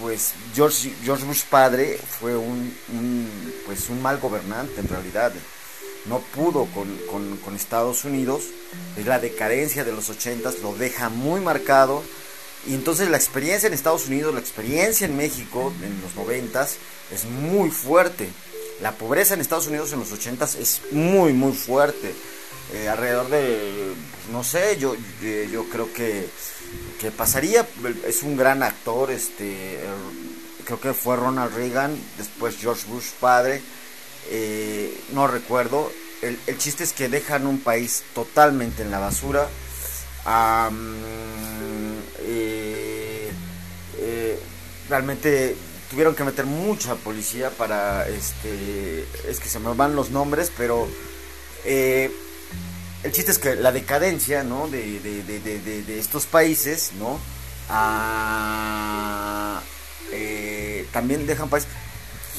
pues 0.00 0.34
George, 0.54 0.92
George 1.02 1.24
Bush 1.24 1.44
padre 1.44 1.98
fue 1.98 2.36
un, 2.36 2.72
pues 3.66 3.88
un 3.88 4.00
mal 4.02 4.18
gobernante 4.18 4.80
en 4.80 4.88
realidad. 4.88 5.32
No 6.06 6.20
pudo 6.20 6.66
con, 6.66 7.56
Estados 7.56 8.04
Unidos. 8.04 8.44
Es 8.96 9.06
la 9.06 9.18
decadencia 9.18 9.84
de 9.84 9.92
los 9.92 10.08
ochentas, 10.10 10.60
lo 10.60 10.74
deja 10.74 11.08
muy 11.08 11.40
marcado. 11.40 12.02
Y 12.66 12.74
entonces 12.74 13.08
la 13.08 13.16
experiencia 13.16 13.66
en 13.66 13.72
Estados 13.72 14.06
Unidos, 14.06 14.34
la 14.34 14.40
experiencia 14.40 15.06
en 15.06 15.16
México 15.16 15.72
en 15.82 16.00
los 16.02 16.14
noventas 16.16 16.76
es 17.12 17.24
muy 17.24 17.70
fuerte. 17.70 18.28
La 18.82 18.92
pobreza 18.92 19.34
en 19.34 19.40
Estados 19.40 19.66
Unidos 19.66 19.92
en 19.92 20.00
los 20.00 20.12
ochentas 20.12 20.54
es 20.54 20.82
muy, 20.90 21.32
muy 21.32 21.52
fuerte. 21.52 22.14
Eh, 22.74 22.88
alrededor 22.88 23.28
de, 23.30 23.94
no 24.30 24.44
sé, 24.44 24.76
yo, 24.78 24.94
yo 25.50 25.64
creo 25.70 25.92
que 25.92 26.28
que 27.00 27.10
pasaría, 27.10 27.66
es 28.06 28.22
un 28.22 28.36
gran 28.36 28.62
actor, 28.62 29.10
este, 29.10 29.78
creo 30.64 30.80
que 30.80 30.92
fue 30.92 31.16
Ronald 31.16 31.54
Reagan, 31.54 31.96
después 32.16 32.56
George 32.58 32.86
Bush 32.88 33.10
padre, 33.20 33.62
eh, 34.30 35.00
no 35.12 35.26
recuerdo, 35.26 35.90
el, 36.22 36.38
chiste 36.58 36.82
es 36.82 36.92
que 36.92 37.08
dejan 37.08 37.46
un 37.46 37.60
país 37.60 38.02
totalmente 38.14 38.82
en 38.82 38.90
la 38.90 38.98
basura, 38.98 39.48
eh, 42.20 43.30
eh, 43.98 44.38
realmente 44.88 45.56
tuvieron 45.90 46.14
que 46.14 46.24
meter 46.24 46.46
mucha 46.46 46.94
policía 46.96 47.50
para, 47.50 48.08
este, 48.08 49.06
es 49.28 49.40
que 49.40 49.48
se 49.48 49.58
me 49.58 49.72
van 49.74 49.96
los 49.96 50.10
nombres, 50.10 50.52
pero 50.56 50.88
el 53.02 53.12
chiste 53.12 53.30
es 53.30 53.38
que 53.38 53.54
la 53.54 53.72
decadencia, 53.72 54.42
¿no? 54.42 54.68
De, 54.68 55.00
de, 55.00 55.98
estos 55.98 56.26
países, 56.26 56.92
¿no? 56.98 57.18
Ah, 57.68 59.60
eh, 60.12 60.86
también 60.92 61.26
dejan 61.26 61.48
países. 61.48 61.70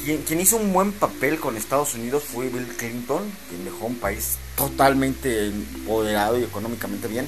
Quien, 0.03 0.22
quien, 0.24 0.39
hizo 0.39 0.58
un 0.58 0.74
buen 0.74 0.91
papel 0.91 1.39
con 1.39 1.55
Estados 1.58 1.93
Unidos 1.93 2.24
fue 2.24 2.50
Bill 2.50 2.67
Clinton, 2.77 3.24
quien 3.50 3.65
dejó 3.65 3.86
un 3.86 3.96
país 4.00 4.38
totalmente 4.55 5.48
empoderado 5.48 6.39
y 6.39 6.43
económicamente 6.43 7.08
bien. 7.08 7.27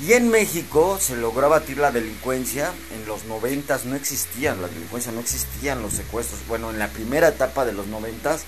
Y 0.00 0.12
en 0.12 0.28
México 0.28 0.98
se 1.00 1.16
logró 1.16 1.46
abatir 1.46 1.78
la 1.78 1.90
delincuencia. 1.90 2.72
En 2.94 3.06
los 3.06 3.24
noventas 3.24 3.84
no 3.84 3.96
existían 3.96 4.62
la 4.62 4.68
delincuencia, 4.68 5.10
no 5.10 5.20
existían 5.20 5.82
los 5.82 5.94
secuestros. 5.94 6.40
Bueno, 6.46 6.70
en 6.70 6.78
la 6.78 6.88
primera 6.88 7.28
etapa 7.28 7.64
de 7.64 7.72
los 7.72 7.88
noventas 7.88 8.42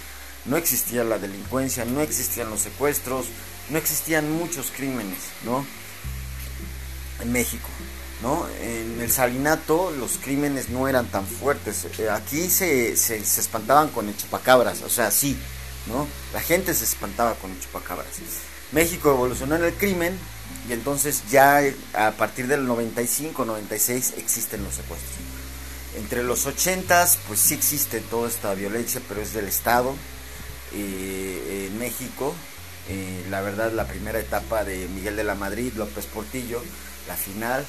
no 0.44 0.56
existía 0.56 1.02
la 1.02 1.18
delincuencia, 1.18 1.84
no 1.84 2.02
existían 2.02 2.50
los 2.50 2.60
secuestros, 2.60 3.26
no 3.68 3.78
existían 3.78 4.30
muchos 4.32 4.70
crímenes, 4.70 5.18
¿no? 5.44 5.66
En 7.20 7.32
México, 7.32 7.68
¿no? 8.22 8.46
En 8.62 9.00
el 9.00 9.10
Salinato 9.10 9.90
los 9.90 10.18
crímenes 10.18 10.68
no 10.68 10.86
eran 10.86 11.06
tan 11.06 11.26
fuertes. 11.26 11.84
Eh, 11.98 12.08
aquí 12.10 12.48
se, 12.48 12.96
se, 12.96 13.16
espantaban 13.16 13.88
con 13.88 14.08
el 14.08 14.16
chupacabras, 14.16 14.82
o 14.82 14.88
sea, 14.88 15.10
sí, 15.10 15.36
¿no? 15.88 16.06
La 16.32 16.40
gente 16.40 16.74
se 16.74 16.84
espantaba 16.84 17.34
con 17.34 17.50
el 17.50 17.60
chupacabras. 17.60 18.06
México 18.70 19.10
evolucionó 19.10 19.56
en 19.56 19.64
el 19.64 19.74
crimen 19.74 20.16
y 20.68 20.72
entonces 20.72 21.22
ya 21.30 21.62
a 21.94 22.12
partir 22.12 22.46
del 22.46 22.66
95, 22.66 23.44
96 23.44 24.14
existen 24.18 24.62
los 24.64 24.74
secuestros. 24.74 25.16
Entre 25.96 26.22
los 26.22 26.46
80 26.46 27.08
pues 27.26 27.40
sí 27.40 27.54
existe 27.54 28.00
toda 28.00 28.28
esta 28.28 28.54
violencia, 28.54 29.00
pero 29.08 29.20
es 29.20 29.32
del 29.32 29.48
Estado. 29.48 29.94
Eh, 30.72 31.68
en 31.68 31.78
México 31.78 32.34
eh, 32.90 33.24
la 33.30 33.40
verdad 33.40 33.72
la 33.72 33.86
primera 33.86 34.18
etapa 34.18 34.64
de 34.64 34.88
Miguel 34.88 35.14
de 35.14 35.22
la 35.22 35.36
Madrid, 35.36 35.72
López 35.76 36.06
Portillo, 36.06 36.60
la 37.06 37.14
final, 37.14 37.64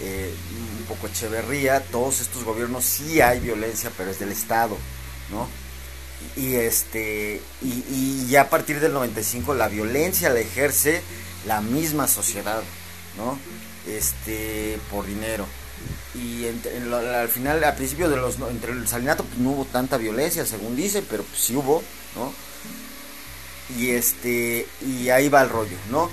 eh, 0.00 0.34
un 0.78 0.84
poco 0.84 1.06
Echeverría, 1.06 1.80
todos 1.84 2.20
estos 2.20 2.44
gobiernos 2.44 2.84
sí 2.84 3.22
hay 3.22 3.40
violencia, 3.40 3.90
pero 3.96 4.10
es 4.10 4.18
del 4.18 4.30
Estado, 4.30 4.76
¿no? 5.30 5.48
Y 6.36 6.56
este 6.56 7.40
y, 7.62 8.26
ya 8.28 8.42
a 8.42 8.50
partir 8.50 8.80
del 8.80 8.92
95 8.92 9.54
la 9.54 9.68
violencia 9.68 10.28
la 10.28 10.40
ejerce 10.40 11.00
la 11.46 11.60
misma 11.60 12.08
sociedad, 12.08 12.62
¿no? 13.16 13.38
Este, 13.86 14.78
por 14.90 15.06
dinero. 15.06 15.46
Y 16.14 16.46
al 16.46 17.28
final, 17.28 17.62
al 17.62 17.74
principio 17.76 18.08
de 18.08 18.16
los, 18.16 18.36
entre 18.40 18.72
el 18.72 18.88
salinato, 18.88 19.24
pues, 19.24 19.38
no 19.38 19.50
hubo 19.50 19.64
tanta 19.64 19.96
violencia, 19.96 20.44
según 20.44 20.74
dice, 20.74 21.02
pero 21.02 21.22
pues, 21.22 21.40
sí 21.40 21.54
hubo, 21.54 21.82
¿no? 22.16 22.32
Y 23.78 23.90
este, 23.90 24.66
y 24.80 25.10
ahí 25.10 25.28
va 25.28 25.42
el 25.42 25.50
rollo, 25.50 25.76
¿no? 25.90 26.10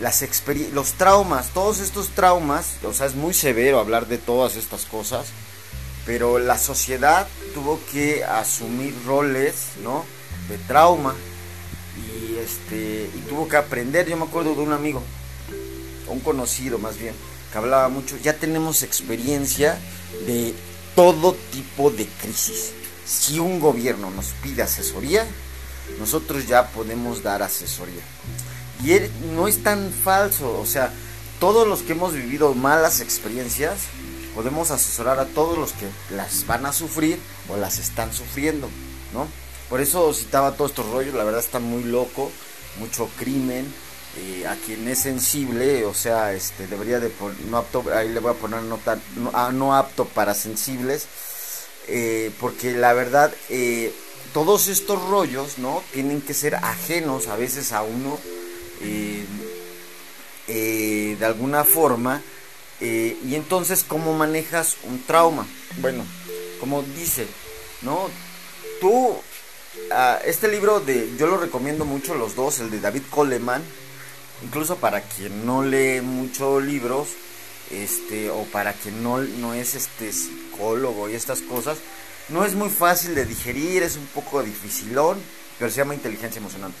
Las 0.00 0.24
los 0.72 0.92
traumas, 0.92 1.50
todos 1.50 1.78
estos 1.78 2.08
traumas, 2.10 2.76
o 2.84 2.92
sea, 2.92 3.06
es 3.06 3.14
muy 3.14 3.34
severo 3.34 3.78
hablar 3.78 4.06
de 4.06 4.18
todas 4.18 4.56
estas 4.56 4.86
cosas, 4.86 5.26
pero 6.06 6.38
la 6.38 6.58
sociedad 6.58 7.28
tuvo 7.54 7.80
que 7.92 8.24
asumir 8.24 8.94
roles, 9.04 9.54
¿no? 9.82 10.04
De 10.48 10.58
trauma 10.58 11.14
este 12.44 13.10
y 13.14 13.18
tuvo 13.28 13.48
que 13.48 13.56
aprender. 13.56 14.08
Yo 14.08 14.16
me 14.16 14.24
acuerdo 14.24 14.54
de 14.54 14.62
un 14.62 14.72
amigo, 14.72 15.02
un 16.08 16.20
conocido 16.20 16.78
más 16.78 16.98
bien, 16.98 17.14
que 17.50 17.58
hablaba 17.58 17.88
mucho. 17.88 18.16
Ya 18.22 18.34
tenemos 18.34 18.82
experiencia 18.82 19.78
de 20.26 20.54
todo 20.94 21.34
tipo 21.52 21.90
de 21.90 22.06
crisis. 22.06 22.72
Si 23.04 23.38
un 23.38 23.60
gobierno 23.60 24.10
nos 24.10 24.26
pide 24.42 24.62
asesoría, 24.62 25.26
nosotros 25.98 26.46
ya 26.46 26.68
podemos 26.68 27.22
dar 27.22 27.42
asesoría. 27.42 28.02
Y 28.82 28.98
no 29.34 29.48
es 29.48 29.62
tan 29.62 29.92
falso, 29.92 30.58
o 30.60 30.66
sea, 30.66 30.92
todos 31.40 31.66
los 31.66 31.82
que 31.82 31.92
hemos 31.92 32.14
vivido 32.14 32.54
malas 32.54 33.00
experiencias, 33.00 33.80
podemos 34.34 34.70
asesorar 34.70 35.18
a 35.20 35.26
todos 35.26 35.56
los 35.58 35.72
que 35.72 35.86
las 36.14 36.46
van 36.46 36.66
a 36.66 36.72
sufrir 36.72 37.18
o 37.48 37.56
las 37.56 37.78
están 37.78 38.12
sufriendo, 38.12 38.68
¿no? 39.12 39.28
Por 39.74 39.80
eso 39.80 40.14
citaba 40.14 40.52
todos 40.52 40.70
estos 40.70 40.88
rollos, 40.90 41.14
la 41.14 41.24
verdad 41.24 41.40
está 41.40 41.58
muy 41.58 41.82
loco, 41.82 42.30
mucho 42.78 43.10
crimen, 43.18 43.66
eh, 44.16 44.46
a 44.46 44.54
quien 44.54 44.86
es 44.86 45.00
sensible, 45.00 45.84
o 45.84 45.92
sea, 45.92 46.32
este 46.32 46.68
debería 46.68 47.00
de 47.00 47.10
no 47.50 47.56
apto, 47.56 47.82
ahí 47.92 48.08
le 48.08 48.20
voy 48.20 48.30
a 48.30 48.36
poner 48.36 48.62
nota, 48.62 49.00
no, 49.16 49.32
ah, 49.34 49.78
apto 49.80 50.04
para 50.04 50.32
sensibles, 50.32 51.08
eh, 51.88 52.30
porque 52.38 52.70
la 52.76 52.92
verdad 52.92 53.34
eh, 53.48 53.92
todos 54.32 54.68
estos 54.68 55.08
rollos, 55.08 55.58
¿no? 55.58 55.82
Tienen 55.92 56.22
que 56.22 56.34
ser 56.34 56.54
ajenos 56.54 57.26
a 57.26 57.34
veces 57.34 57.72
a 57.72 57.82
uno, 57.82 58.20
de 60.46 61.18
alguna 61.20 61.64
forma, 61.64 62.22
y 62.80 63.34
entonces, 63.34 63.82
¿cómo 63.82 64.16
manejas 64.16 64.76
un 64.84 65.02
trauma? 65.02 65.48
Bueno, 65.78 66.04
como 66.60 66.82
dice, 66.82 67.26
¿no? 67.82 68.08
Tú, 68.80 69.16
ah, 69.92 70.18
este 70.24 70.48
libro 70.48 70.80
de, 70.80 71.10
yo 71.18 71.26
lo 71.26 71.36
recomiendo 71.36 71.84
mucho, 71.84 72.14
los 72.14 72.34
dos, 72.34 72.60
el 72.60 72.70
de 72.70 72.80
David 72.80 73.02
Coleman, 73.10 73.62
incluso 74.42 74.76
para 74.76 75.00
quien 75.00 75.46
no 75.46 75.62
lee 75.62 76.00
mucho 76.00 76.60
libros, 76.60 77.08
este, 77.70 78.30
o 78.30 78.44
para 78.44 78.72
quien 78.72 79.02
no, 79.02 79.18
no 79.18 79.54
es 79.54 79.74
este 79.74 80.12
psicólogo 80.12 81.08
y 81.08 81.14
estas 81.14 81.40
cosas, 81.40 81.78
no 82.28 82.44
es 82.44 82.54
muy 82.54 82.70
fácil 82.70 83.14
de 83.14 83.26
digerir, 83.26 83.82
es 83.82 83.96
un 83.96 84.06
poco 84.06 84.42
dificilón, 84.42 85.18
pero 85.58 85.70
se 85.70 85.78
llama 85.78 85.94
inteligencia 85.94 86.38
emocional. 86.38 86.72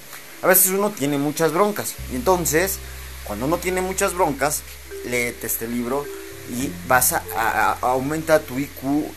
A 0.42 0.46
veces 0.46 0.72
uno 0.72 0.90
tiene 0.90 1.18
muchas 1.18 1.52
broncas, 1.52 1.94
y 2.12 2.16
entonces, 2.16 2.78
cuando 3.24 3.46
uno 3.46 3.58
tiene 3.58 3.80
muchas 3.80 4.14
broncas, 4.14 4.62
léete 5.04 5.46
este 5.46 5.68
libro 5.68 6.04
y 6.50 6.70
vas 6.86 7.12
a, 7.12 7.78
aumenta 7.80 8.40
tu 8.40 8.58
IQ 8.58 9.10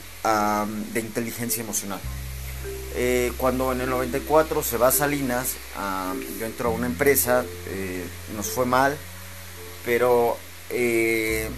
de 0.94 1.00
inteligencia 1.00 1.64
emocional. 1.64 2.00
Eh, 3.00 3.32
cuando 3.38 3.72
en 3.72 3.82
el 3.82 3.90
94 3.90 4.64
se 4.64 4.78
va 4.78 4.88
a 4.88 4.92
Salinas, 4.92 5.54
yo 6.40 6.46
entro 6.46 6.70
a 6.70 6.72
una 6.72 6.88
empresa, 6.88 7.46
eh, 7.68 8.04
nos 8.36 8.48
fue 8.48 8.66
mal, 8.66 8.98
pero 9.86 10.36
eh, 10.72 11.50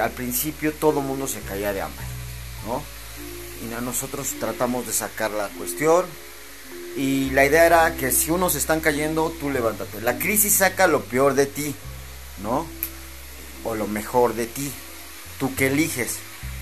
al 0.00 0.10
principio 0.12 0.72
todo 0.72 1.00
mundo 1.00 1.26
se 1.26 1.40
caía 1.40 1.72
de 1.72 1.82
hambre, 1.82 2.04
¿no? 2.66 2.80
Y 3.62 3.82
nosotros 3.82 4.34
tratamos 4.38 4.86
de 4.86 4.92
sacar 4.92 5.32
la 5.32 5.48
cuestión, 5.48 6.06
y 6.96 7.30
la 7.30 7.44
idea 7.44 7.66
era 7.66 7.94
que 7.96 8.12
si 8.12 8.30
unos 8.30 8.54
están 8.54 8.80
cayendo, 8.80 9.30
tú 9.40 9.50
levántate. 9.50 10.00
La 10.00 10.18
crisis 10.18 10.54
saca 10.54 10.86
lo 10.86 11.02
peor 11.02 11.34
de 11.34 11.46
ti. 11.46 11.74
¿no? 12.42 12.66
O 13.64 13.74
lo 13.74 13.86
mejor 13.86 14.34
de 14.34 14.46
ti, 14.46 14.70
tú 15.38 15.54
que 15.54 15.68
eliges. 15.68 16.18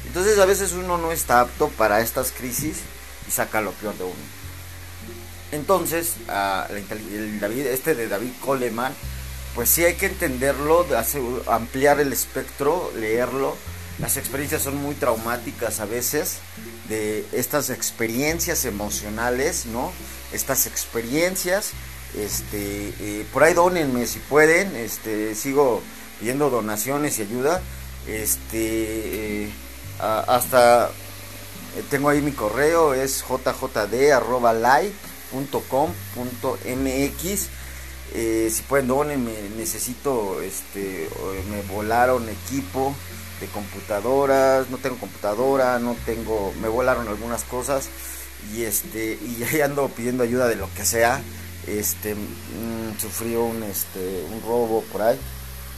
Entonces 0.06 0.38
a 0.38 0.46
veces 0.46 0.72
uno 0.72 0.98
no 0.98 1.12
está 1.12 1.40
apto 1.40 1.68
para 1.68 2.00
estas 2.00 2.30
crisis 2.30 2.78
y 3.26 3.30
saca 3.30 3.60
lo 3.60 3.72
peor 3.72 3.96
de 3.96 4.04
uno. 4.04 4.14
Entonces, 5.52 6.14
el 7.12 7.40
David, 7.40 7.66
este 7.66 7.94
de 7.94 8.08
David 8.08 8.32
Coleman, 8.44 8.92
pues 9.54 9.68
sí 9.68 9.84
hay 9.84 9.94
que 9.94 10.06
entenderlo, 10.06 10.84
ampliar 11.46 12.00
el 12.00 12.12
espectro, 12.12 12.90
leerlo. 12.96 13.56
Las 14.00 14.16
experiencias 14.16 14.62
son 14.62 14.76
muy 14.76 14.96
traumáticas 14.96 15.78
a 15.78 15.84
veces, 15.84 16.38
de 16.88 17.24
estas 17.32 17.70
experiencias 17.70 18.64
emocionales, 18.64 19.66
¿no? 19.66 19.92
Estas 20.32 20.66
experiencias 20.66 21.72
este, 22.16 22.94
eh, 23.00 23.26
por 23.32 23.42
ahí 23.42 23.54
donenme 23.54 24.06
si 24.06 24.20
pueden, 24.20 24.76
este, 24.76 25.34
sigo 25.34 25.82
pidiendo 26.20 26.48
donaciones 26.48 27.18
y 27.18 27.22
ayuda. 27.22 27.60
Este, 28.06 29.44
eh, 29.44 29.50
hasta 29.98 30.88
eh, 31.76 31.82
tengo 31.90 32.08
ahí 32.08 32.20
mi 32.20 32.32
correo, 32.32 32.94
es 32.94 33.22
jjd.live.com.mx. 33.22 34.68
si 38.12 38.62
pueden 38.68 38.86
donenme, 38.88 39.32
necesito, 39.56 40.40
este, 40.42 41.08
me 41.50 41.62
volaron 41.62 42.28
equipo 42.28 42.94
de 43.40 43.46
computadoras, 43.48 44.70
no 44.70 44.78
tengo 44.78 44.96
computadora, 44.96 45.78
no 45.78 45.96
tengo, 46.06 46.52
me 46.60 46.68
volaron 46.68 47.08
algunas 47.08 47.44
cosas 47.44 47.88
y 48.54 48.62
este, 48.62 49.18
y 49.22 49.42
ahí 49.50 49.60
ando 49.60 49.88
pidiendo 49.88 50.22
ayuda 50.22 50.46
de 50.48 50.56
lo 50.56 50.68
que 50.74 50.84
sea 50.84 51.22
este 51.66 52.14
mm, 52.14 52.98
sufrió 53.00 53.44
un 53.44 53.62
este 53.62 54.24
un 54.32 54.42
robo 54.42 54.82
por 54.92 55.02
ahí 55.02 55.18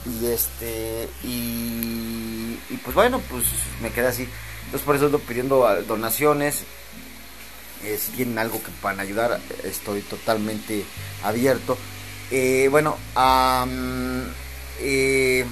y 0.05 0.25
este 0.27 1.09
y, 1.23 2.57
pues 2.83 2.95
bueno 2.95 3.21
pues 3.29 3.43
me 3.81 3.91
quedé 3.91 4.07
así. 4.07 4.27
Entonces 4.65 4.85
por 4.85 4.95
eso 4.95 5.05
ando 5.05 5.19
pidiendo 5.19 5.67
donaciones. 5.87 6.63
Eh, 7.83 7.99
si 8.01 8.11
tienen 8.13 8.39
algo 8.39 8.61
que 8.63 8.71
puedan 8.81 8.99
ayudar 8.99 9.39
estoy 9.63 10.01
totalmente 10.01 10.83
abierto. 11.23 11.77
Eh, 12.31 12.67
bueno 12.69 12.97
eh, 14.79 15.45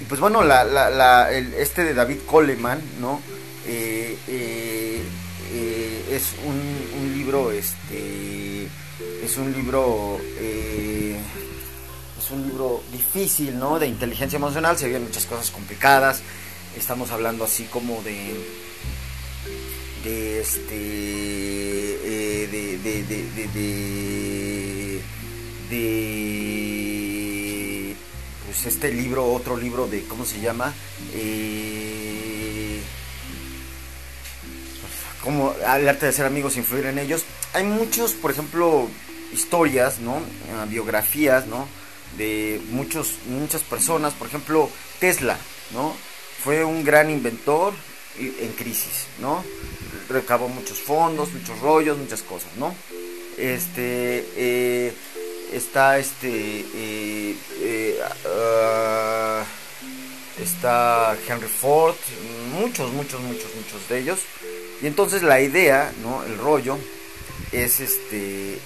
y 0.00 0.04
pues 0.04 0.20
bueno 0.20 0.42
la, 0.42 0.64
la, 0.64 1.32
este 1.32 1.84
de 1.84 1.94
David 1.94 2.18
Coleman 2.26 2.82
no 3.00 3.20
es 6.16 6.34
un, 6.44 7.14
libro, 7.14 7.50
este, 7.50 8.64
es 9.22 9.36
un 9.36 9.52
libro, 9.52 10.18
eh, 10.38 10.95
es 12.26 12.32
un 12.32 12.46
libro 12.46 12.82
difícil, 12.92 13.58
¿no? 13.58 13.78
De 13.78 13.86
inteligencia 13.86 14.36
emocional, 14.36 14.76
se 14.76 14.88
ven 14.88 15.04
muchas 15.04 15.24
cosas 15.26 15.50
complicadas. 15.50 16.20
Estamos 16.76 17.10
hablando 17.12 17.44
así 17.44 17.64
como 17.64 18.02
de, 18.02 18.34
de 20.04 20.40
este, 20.40 20.74
eh, 20.74 22.48
de, 22.48 22.78
de, 22.78 23.02
de, 23.04 23.22
de, 25.70 27.96
pues 28.44 28.66
este 28.66 28.92
libro, 28.92 29.32
otro 29.32 29.56
libro 29.56 29.86
de, 29.86 30.02
¿cómo 30.04 30.24
se 30.24 30.40
llama? 30.40 30.74
Eh, 31.14 32.80
como 35.22 35.54
el 35.54 35.88
arte 35.88 36.06
de 36.06 36.12
ser 36.12 36.26
amigos, 36.26 36.56
influir 36.56 36.86
en 36.86 36.98
ellos. 36.98 37.22
Hay 37.52 37.62
muchos, 37.64 38.12
por 38.12 38.32
ejemplo, 38.32 38.88
historias, 39.32 40.00
¿no? 40.00 40.20
Ah, 40.56 40.66
biografías, 40.68 41.46
¿no? 41.46 41.68
De 42.16 42.60
muchos, 42.70 43.14
muchas 43.26 43.62
personas, 43.62 44.14
por 44.14 44.28
ejemplo, 44.28 44.70
Tesla, 44.98 45.36
¿no? 45.72 45.94
Fue 46.42 46.64
un 46.64 46.84
gran 46.84 47.10
inventor 47.10 47.74
en 48.18 48.52
crisis, 48.52 49.06
¿no? 49.20 49.44
Recabó 50.08 50.48
muchos 50.48 50.78
fondos, 50.78 51.32
muchos 51.32 51.60
rollos, 51.60 51.98
muchas 51.98 52.22
cosas, 52.22 52.50
¿no? 52.56 52.74
Este, 53.36 54.24
eh, 54.36 54.92
está 55.52 55.98
este, 55.98 56.64
eh, 56.74 57.36
eh, 57.60 58.00
ah, 58.26 59.44
está 60.42 61.16
Henry 61.28 61.48
Ford, 61.48 61.96
muchos, 62.52 62.92
muchos, 62.92 63.20
muchos, 63.20 63.54
muchos 63.54 63.88
de 63.88 63.98
ellos. 63.98 64.20
Y 64.80 64.86
entonces 64.86 65.22
la 65.22 65.40
idea, 65.40 65.92
¿no? 66.02 66.24
El 66.24 66.38
rollo 66.38 66.78
es 67.52 67.80
este 67.80 68.58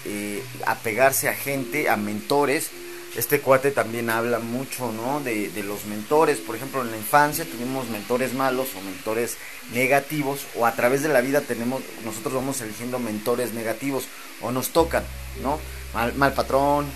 apegarse 0.67 1.29
a 1.29 1.35
gente, 1.35 1.89
a 1.89 1.97
mentores. 1.97 2.71
Este 3.16 3.40
cuate 3.40 3.73
también 3.73 4.09
habla 4.09 4.38
mucho, 4.38 4.92
¿no? 4.92 5.20
De, 5.20 5.51
los 5.64 5.85
mentores. 5.87 6.38
Por 6.38 6.57
ejemplo, 6.57 6.83
en 6.83 6.90
la 6.90 6.96
infancia 6.96 7.44
tuvimos 7.44 7.88
mentores 7.88 8.35
malos 8.35 8.68
o 8.77 8.81
mentores 8.83 9.37
negativos. 9.73 10.46
O 10.57 10.66
a 10.66 10.73
través 10.73 11.03
de 11.03 11.09
la 11.09 11.20
vida 11.20 11.40
tenemos, 11.40 11.83
nosotros 12.05 12.35
vamos 12.35 12.61
eligiendo 12.61 12.99
mentores 12.99 13.53
negativos. 13.53 14.05
O 14.40 14.53
nos 14.53 14.68
tocan, 14.70 15.05
¿no? 15.42 15.59
mal, 15.94 16.14
mal 16.14 16.33
patrón, 16.33 16.87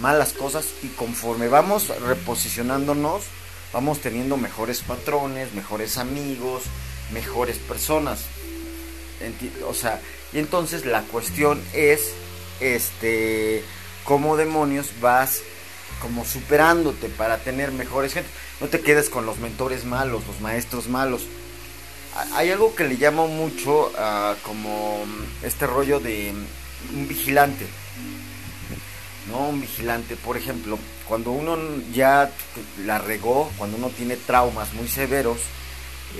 malas 0.00 0.32
cosas 0.32 0.66
y 0.82 0.88
conforme 0.88 1.48
vamos 1.48 1.88
reposicionándonos, 2.00 3.24
vamos 3.72 4.00
teniendo 4.00 4.36
mejores 4.36 4.80
patrones, 4.80 5.52
mejores 5.54 5.98
amigos, 5.98 6.62
mejores 7.12 7.58
personas. 7.58 8.24
O 9.66 9.74
sea, 9.74 10.00
y 10.32 10.38
entonces 10.38 10.84
la 10.84 11.02
cuestión 11.02 11.62
es, 11.72 12.12
este, 12.60 13.62
cómo 14.04 14.36
demonios 14.36 14.90
vas 15.00 15.40
como 16.04 16.26
superándote 16.26 17.08
para 17.08 17.38
tener 17.38 17.72
mejores 17.72 18.12
gente. 18.12 18.28
No 18.60 18.66
te 18.68 18.82
quedes 18.82 19.08
con 19.08 19.24
los 19.24 19.38
mentores 19.38 19.86
malos, 19.86 20.26
los 20.26 20.38
maestros 20.42 20.86
malos. 20.86 21.22
Hay 22.34 22.50
algo 22.50 22.74
que 22.74 22.84
le 22.84 22.96
llamo 22.96 23.26
mucho 23.26 23.90
como 24.42 25.02
este 25.42 25.66
rollo 25.66 26.00
de 26.00 26.34
un 26.94 27.08
vigilante. 27.08 27.66
¿No? 29.30 29.48
Un 29.48 29.62
vigilante, 29.62 30.14
por 30.16 30.36
ejemplo, 30.36 30.78
cuando 31.08 31.30
uno 31.30 31.56
ya 31.94 32.30
la 32.84 32.98
regó, 32.98 33.50
cuando 33.56 33.78
uno 33.78 33.88
tiene 33.88 34.16
traumas 34.18 34.74
muy 34.74 34.86
severos, 34.86 35.38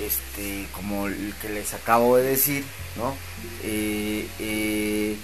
este, 0.03 0.65
como 0.73 1.05
el 1.05 1.35
que 1.39 1.49
les 1.49 1.75
acabo 1.75 2.17
de 2.17 2.23
decir, 2.23 2.63
¿no? 2.97 3.13
Eh, 3.63 4.27
eh, 4.39 5.15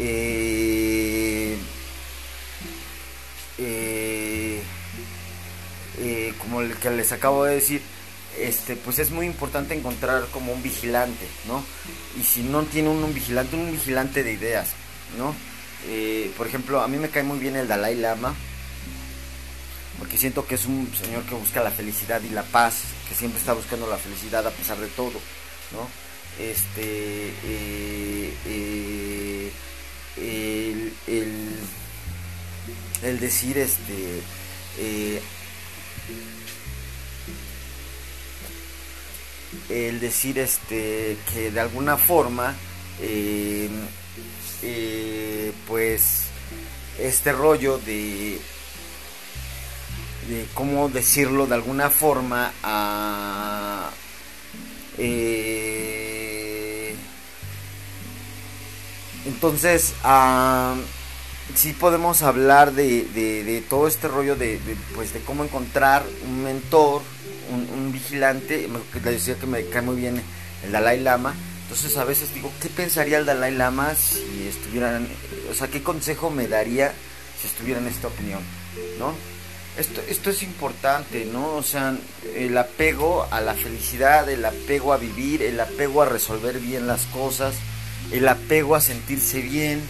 eh, 0.00 1.56
como 6.38 6.62
el 6.62 6.74
que 6.76 6.90
les 6.90 7.12
acabo 7.12 7.44
de 7.44 7.56
decir, 7.56 7.82
este, 8.38 8.76
pues 8.76 8.98
es 8.98 9.10
muy 9.10 9.26
importante 9.26 9.74
encontrar 9.74 10.26
como 10.32 10.52
un 10.52 10.62
vigilante, 10.62 11.26
¿no? 11.46 11.64
Y 12.18 12.24
si 12.24 12.42
no 12.42 12.62
tiene 12.64 12.88
un, 12.88 13.12
vigilante, 13.12 13.56
un 13.56 13.72
vigilante 13.72 14.22
de 14.22 14.32
ideas, 14.32 14.70
¿no? 15.18 15.34
por 16.36 16.46
ejemplo, 16.46 16.80
a 16.80 16.88
mí 16.88 16.98
me 16.98 17.08
cae 17.08 17.22
muy 17.22 17.38
bien 17.38 17.56
el 17.56 17.66
Dalai 17.68 17.94
Lama, 17.94 18.34
porque 19.98 20.16
siento 20.16 20.46
que 20.46 20.54
es 20.54 20.66
un 20.66 20.90
señor 20.94 21.24
que 21.24 21.34
busca 21.34 21.62
la 21.62 21.70
felicidad 21.70 22.22
y 22.22 22.30
la 22.30 22.44
paz, 22.44 22.82
que 23.08 23.14
siempre 23.14 23.40
está 23.40 23.52
buscando 23.52 23.88
la 23.88 23.96
felicidad 23.96 24.46
a 24.46 24.50
pesar 24.50 24.78
de 24.78 24.86
todo, 24.88 25.20
¿no? 25.72 25.88
Este, 26.38 27.32
eh, 27.44 28.32
eh, 28.46 29.52
el, 30.16 30.92
decir, 33.20 33.58
este, 33.58 34.20
eh, 34.78 35.20
el 39.68 40.00
decir, 40.00 40.38
este, 40.38 41.16
que 41.32 41.50
de 41.50 41.60
alguna 41.60 41.96
forma, 41.96 42.54
pues, 45.66 46.24
este 46.98 47.32
rollo 47.32 47.78
de 47.78 48.40
de 50.28 50.46
cómo 50.52 50.88
decirlo 50.90 51.46
de 51.46 51.54
alguna 51.54 51.88
forma 51.88 52.52
a 52.62 53.90
eh, 54.98 56.94
entonces 59.24 59.94
sí 61.54 61.72
podemos 61.72 62.22
hablar 62.22 62.72
de, 62.72 63.64
todo 63.68 63.88
este 63.88 64.08
rollo 64.08 64.36
de, 64.36 64.60
pues 64.94 65.12
de 65.12 65.20
cómo 65.20 65.44
encontrar 65.44 66.04
un 66.26 66.44
mentor 66.44 67.02
un, 67.50 67.92
vigilante 67.92 68.68
le 69.02 69.10
decía 69.10 69.36
que 69.36 69.46
me 69.46 69.64
cae 69.66 69.82
muy 69.82 69.96
bien 69.96 70.22
el 70.64 70.72
Dalai 70.72 71.00
Lama 71.00 71.34
entonces 71.62 71.96
a 71.96 72.04
veces 72.04 72.32
digo 72.34 72.50
qué 72.60 72.68
pensaría 72.68 73.18
el 73.18 73.26
Dalai 73.26 73.54
Lama 73.54 73.94
si 73.94 74.46
estuvieran 74.46 75.08
o 75.50 75.54
sea 75.54 75.68
qué 75.68 75.82
consejo 75.82 76.30
me 76.30 76.46
daría 76.46 76.92
si 77.40 77.48
estuviera 77.48 77.80
en 77.80 77.86
esta 77.86 78.08
opinión 78.08 78.40
no 78.98 79.14
esto, 79.78 80.02
esto 80.08 80.30
es 80.30 80.42
importante, 80.42 81.24
¿no? 81.24 81.54
O 81.54 81.62
sea, 81.62 81.96
el 82.34 82.58
apego 82.58 83.28
a 83.30 83.40
la 83.40 83.54
felicidad, 83.54 84.28
el 84.28 84.44
apego 84.44 84.92
a 84.92 84.96
vivir, 84.96 85.40
el 85.40 85.60
apego 85.60 86.02
a 86.02 86.04
resolver 86.04 86.58
bien 86.58 86.88
las 86.88 87.02
cosas, 87.06 87.54
el 88.10 88.26
apego 88.26 88.74
a 88.74 88.80
sentirse 88.80 89.40
bien, 89.40 89.80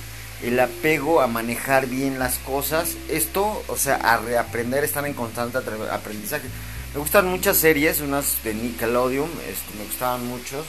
el 0.42 0.58
apego 0.60 1.20
a 1.20 1.26
manejar 1.26 1.86
bien 1.86 2.18
las 2.18 2.38
cosas. 2.38 2.96
Esto, 3.08 3.62
o 3.68 3.76
sea, 3.76 3.96
a 3.96 4.18
reaprender, 4.18 4.84
estar 4.84 5.04
en 5.06 5.14
constante 5.14 5.58
aprendizaje. 5.90 6.48
Me 6.94 7.00
gustan 7.00 7.26
muchas 7.26 7.56
series, 7.56 8.00
unas 8.00 8.42
de 8.44 8.54
Nickelodeon, 8.54 9.30
este, 9.48 9.78
me 9.78 9.84
gustaban 9.84 10.26
muchos. 10.26 10.66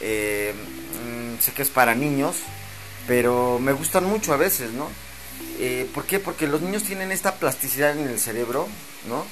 Eh, 0.00 0.52
mm, 0.54 1.40
sé 1.40 1.52
que 1.52 1.62
es 1.62 1.70
para 1.70 1.94
niños, 1.94 2.36
pero 3.06 3.58
me 3.60 3.72
gustan 3.72 4.04
mucho 4.04 4.32
a 4.32 4.36
veces, 4.36 4.72
¿no? 4.72 4.88
Eh, 5.58 5.88
¿Por 5.94 6.04
qué? 6.04 6.18
Porque 6.18 6.46
los 6.46 6.60
niños 6.60 6.82
tienen 6.82 7.12
esta 7.12 7.36
plasticidad 7.36 7.96
en 7.96 8.08
el 8.08 8.18
cerebro, 8.18 8.66
¿no? 9.08 9.24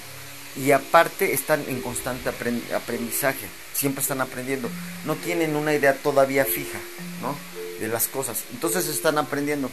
Y 0.57 0.73
aparte 0.73 1.33
están 1.33 1.65
en 1.69 1.81
constante 1.81 2.29
aprendizaje, 2.75 3.47
siempre 3.73 4.03
están 4.03 4.21
aprendiendo. 4.21 4.69
No 5.05 5.15
tienen 5.17 5.57
una 5.57 5.75
idea 5.75 5.95
todavía 5.95 6.45
fija, 6.45 6.79
¿no? 7.23 7.35
De 7.81 7.89
las 7.89 8.09
cosas. 8.09 8.45
Entonces 8.53 8.87
están 8.87 9.19
aprendiendo. 9.19 9.71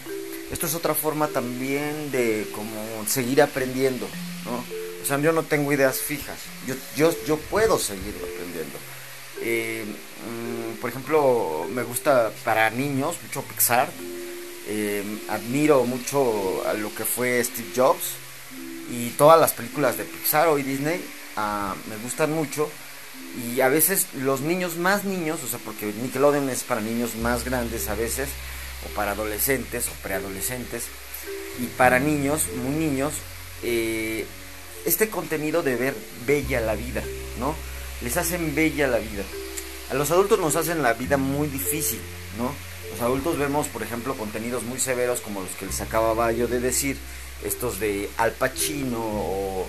Esto 0.52 0.65
es 0.65 0.76
otra 0.76 0.96
forma 0.96 1.28
también 1.28 2.10
de 2.12 2.48
como 2.56 3.06
seguir 3.06 3.41
aprendiendo, 3.41 4.08
¿no? 4.46 4.63
O 5.04 5.06
sea, 5.06 5.20
yo 5.20 5.34
no 5.34 5.43
tengo 5.43 5.74
ideas 5.74 5.98
fijas. 6.00 6.38
Yo, 6.65 6.76
yo, 6.96 7.13
yo 7.26 7.38
puedo 7.38 7.78
seguir 7.78 8.15
aprendiendo. 8.15 8.78
Eh, 9.41 9.86
mm, 9.86 10.80
por 10.80 10.89
ejemplo, 10.89 11.67
me 11.70 11.84
gusta 11.84 12.32
para 12.43 12.70
niños 12.70 13.17
mucho 13.24 13.41
Pixar 13.43 13.89
eh, 14.70 15.02
admiro 15.30 15.86
mucho 15.86 16.62
a 16.67 16.74
lo 16.74 16.93
que 16.93 17.06
fue 17.06 17.41
Steve 17.41 17.70
Jobs 17.74 18.15
y 18.91 19.12
todas 19.12 19.39
las 19.39 19.54
películas 19.54 19.98
de 19.98 20.04
Pixar 20.04 20.50
o 20.50 20.58
Disney 20.58 21.02
ah, 21.38 21.74
me 21.88 21.96
gustan 22.04 22.34
mucho 22.34 22.70
y 23.38 23.62
a 23.62 23.69
veces 23.69 24.08
los 24.15 24.41
niños 24.41 24.78
más 24.78 25.04
niños, 25.04 25.39
o 25.43 25.47
sea, 25.47 25.60
porque 25.63 25.93
Nickelodeon 26.02 26.50
es 26.50 26.63
para 26.63 26.82
niños 26.82 27.15
más 27.15 27.45
grandes 27.45 27.88
a 27.88 27.95
veces, 27.95 28.30
o 28.86 28.95
para 28.95 29.12
adolescentes 29.12 29.88
o 29.88 29.91
preadolescentes, 30.04 30.86
y 31.60 31.65
para 31.78 32.00
niños, 32.00 32.43
muy 32.63 32.76
niños, 32.76 33.13
eh, 33.63 34.26
este 34.86 35.10
contenido 35.10 35.63
de 35.63 35.76
ver 35.76 35.95
bella 36.26 36.62
la 36.62 36.76
vida, 36.76 37.04
¿no? 37.39 37.56
Les 38.02 38.17
hacen 38.17 38.56
bella 38.56 38.88
la 38.88 39.00
vida. 39.00 39.23
A 39.91 39.93
los 39.93 40.12
adultos 40.12 40.39
nos 40.39 40.56
hacen 40.56 40.82
la 40.82 40.93
vida 40.93 41.17
muy 41.17 41.47
difícil, 41.47 42.00
¿no? 42.38 42.52
Los 42.91 43.02
adultos 43.02 43.38
vemos, 43.38 43.67
por 43.67 43.84
ejemplo, 43.84 44.15
contenidos 44.15 44.63
muy 44.63 44.80
severos 44.80 45.21
como 45.21 45.41
los 45.41 45.52
que 45.52 45.65
les 45.65 45.82
acababa 45.82 46.32
yo 46.32 46.47
de 46.47 46.60
decir, 46.60 46.97
estos 47.43 47.80
de 47.80 48.10
Al 48.17 48.32
Pacino 48.32 49.00
o, 49.00 49.67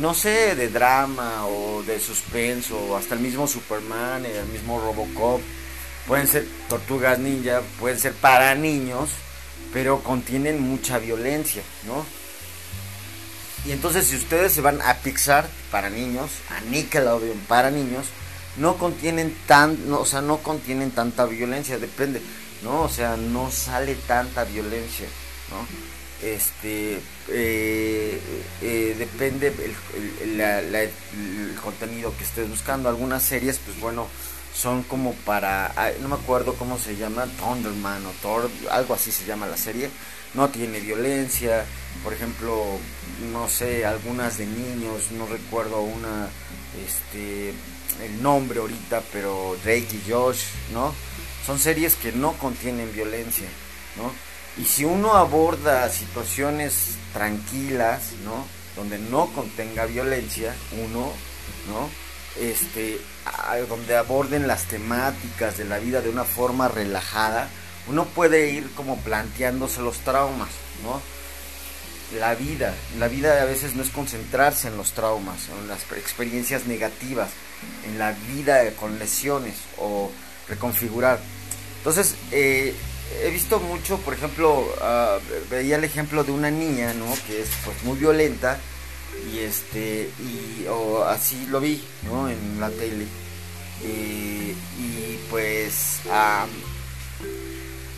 no 0.00 0.14
sé, 0.14 0.54
de 0.56 0.68
drama 0.68 1.46
o 1.46 1.82
de 1.82 2.00
suspenso, 2.00 2.76
o 2.78 2.96
hasta 2.96 3.14
el 3.14 3.20
mismo 3.20 3.46
Superman, 3.46 4.26
el 4.26 4.46
mismo 4.46 4.80
Robocop. 4.80 5.40
Pueden 6.06 6.26
ser 6.26 6.46
tortugas 6.68 7.18
ninja, 7.18 7.62
pueden 7.78 7.98
ser 7.98 8.12
para 8.12 8.54
niños, 8.54 9.10
pero 9.72 10.02
contienen 10.02 10.60
mucha 10.60 10.98
violencia, 10.98 11.62
¿no? 11.86 12.04
Y 13.64 13.70
entonces 13.70 14.06
si 14.06 14.16
ustedes 14.16 14.52
se 14.52 14.60
van 14.60 14.80
a 14.82 14.94
Pixar 14.94 15.48
para 15.70 15.88
niños, 15.88 16.30
a 16.50 16.60
Nickelodeon 16.62 17.38
para 17.46 17.70
niños, 17.70 18.06
no 18.56 18.76
contienen 18.76 19.36
tan, 19.46 19.88
no, 19.88 20.00
o 20.00 20.04
sea, 20.04 20.20
no 20.20 20.38
contienen 20.38 20.90
tanta 20.90 21.24
violencia, 21.26 21.78
depende, 21.78 22.20
¿no? 22.62 22.82
O 22.82 22.88
sea, 22.88 23.16
no 23.16 23.50
sale 23.50 23.94
tanta 23.94 24.44
violencia, 24.44 25.06
¿no? 25.50 25.91
Este, 26.22 27.00
eh, 27.30 28.20
eh, 28.60 28.94
depende 28.96 29.48
el, 29.48 30.54
contenido 31.62 32.16
que 32.16 32.24
estés 32.24 32.48
buscando. 32.48 32.88
Algunas 32.88 33.22
series, 33.22 33.58
pues 33.58 33.78
bueno, 33.80 34.06
son 34.54 34.84
como 34.84 35.14
para, 35.14 35.72
no 36.00 36.08
me 36.08 36.14
acuerdo 36.14 36.54
cómo 36.54 36.78
se 36.78 36.96
llama, 36.96 37.26
Thunderman 37.38 38.06
o 38.06 38.10
Thor, 38.22 38.50
algo 38.70 38.94
así 38.94 39.10
se 39.10 39.24
llama 39.24 39.46
la 39.46 39.56
serie. 39.56 39.90
No 40.34 40.48
tiene 40.48 40.80
violencia, 40.80 41.64
por 42.04 42.12
ejemplo, 42.12 42.78
no 43.32 43.48
sé, 43.48 43.84
algunas 43.84 44.38
de 44.38 44.46
niños, 44.46 45.10
no 45.12 45.26
recuerdo 45.26 45.80
una, 45.80 46.28
este, 46.86 47.52
el 48.02 48.22
nombre 48.22 48.60
ahorita, 48.60 49.02
pero 49.12 49.56
Drake 49.64 49.88
y 49.92 50.10
Josh, 50.10 50.44
¿no? 50.72 50.94
Son 51.44 51.58
series 51.58 51.96
que 51.96 52.12
no 52.12 52.32
contienen 52.34 52.92
violencia, 52.92 53.48
¿no? 53.96 54.31
Y 54.58 54.64
si 54.64 54.84
uno 54.84 55.14
aborda 55.14 55.88
situaciones 55.88 56.96
tranquilas, 57.12 58.12
¿no? 58.24 58.46
Donde 58.76 58.98
no 58.98 59.26
contenga 59.32 59.86
violencia, 59.86 60.54
uno, 60.72 61.12
¿no? 61.68 61.88
Este, 62.36 62.98
donde 63.68 63.96
aborden 63.96 64.46
las 64.46 64.64
temáticas 64.64 65.58
de 65.58 65.64
la 65.64 65.78
vida 65.78 66.00
de 66.00 66.10
una 66.10 66.24
forma 66.24 66.68
relajada, 66.68 67.48
uno 67.88 68.04
puede 68.06 68.50
ir 68.50 68.70
como 68.74 68.96
planteándose 68.98 69.80
los 69.80 69.98
traumas, 69.98 70.50
¿no? 70.82 71.00
la 72.18 72.34
vida. 72.34 72.74
La 72.98 73.08
vida 73.08 73.40
a 73.42 73.44
veces 73.44 73.74
no 73.74 73.82
es 73.82 73.90
concentrarse 73.90 74.68
en 74.68 74.76
los 74.76 74.92
traumas, 74.92 75.48
en 75.48 75.68
las 75.68 75.82
experiencias 75.92 76.66
negativas, 76.66 77.30
en 77.86 77.98
la 77.98 78.12
vida 78.12 78.70
con 78.72 78.98
lesiones 78.98 79.56
o 79.78 80.10
reconfigurar. 80.48 81.18
Entonces, 81.78 82.14
eh, 82.30 82.74
he 83.22 83.30
visto 83.30 83.60
mucho, 83.60 83.98
por 83.98 84.14
ejemplo, 84.14 84.66
ah, 84.80 85.18
veía 85.50 85.76
el 85.76 85.84
ejemplo 85.84 86.24
de 86.24 86.32
una 86.32 86.50
niña, 86.50 86.94
¿no? 86.94 87.06
Que 87.26 87.42
es 87.42 87.48
pues 87.64 87.82
muy 87.84 87.98
violenta 87.98 88.58
y 89.32 89.40
este 89.40 90.10
y 90.20 90.66
así 91.06 91.46
lo 91.50 91.60
vi, 91.60 91.82
¿no? 92.04 92.28
En 92.28 92.60
la 92.60 92.70
tele 92.70 93.06
y 93.84 94.54
pues 95.30 96.00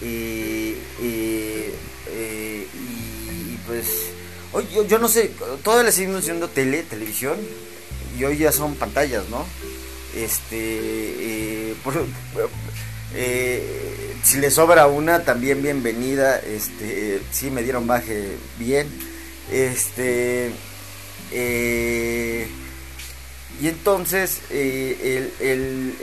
y, 0.03 0.77
pues 3.67 4.13
yo, 4.89 4.99
no 4.99 5.09
sé, 5.09 5.33
todavía 5.63 5.85
le 5.85 5.93
seguimos 5.93 6.21
haciendo 6.21 6.49
tele, 6.49 6.83
televisión 6.83 7.39
y 8.19 8.25
hoy 8.25 8.39
ya 8.39 8.53
son 8.53 8.75
pantallas, 8.77 9.29
¿no? 9.29 9.45
Este, 10.15 10.51
eh, 10.51 11.75
por, 11.83 11.95
eh, 13.15 14.17
si 14.23 14.39
le 14.39 14.51
sobra 14.51 14.87
una, 14.87 15.25
también 15.25 15.63
bienvenida. 15.63 16.39
Este, 16.39 17.21
sí 17.31 17.51
me 17.51 17.63
dieron 17.63 17.87
baje 17.87 18.37
bien. 18.59 18.89
Este, 19.51 20.51
eh, 21.31 22.49
y 23.61 23.69
entonces 23.69 24.41
el, 24.51 25.33
el, 25.41 25.95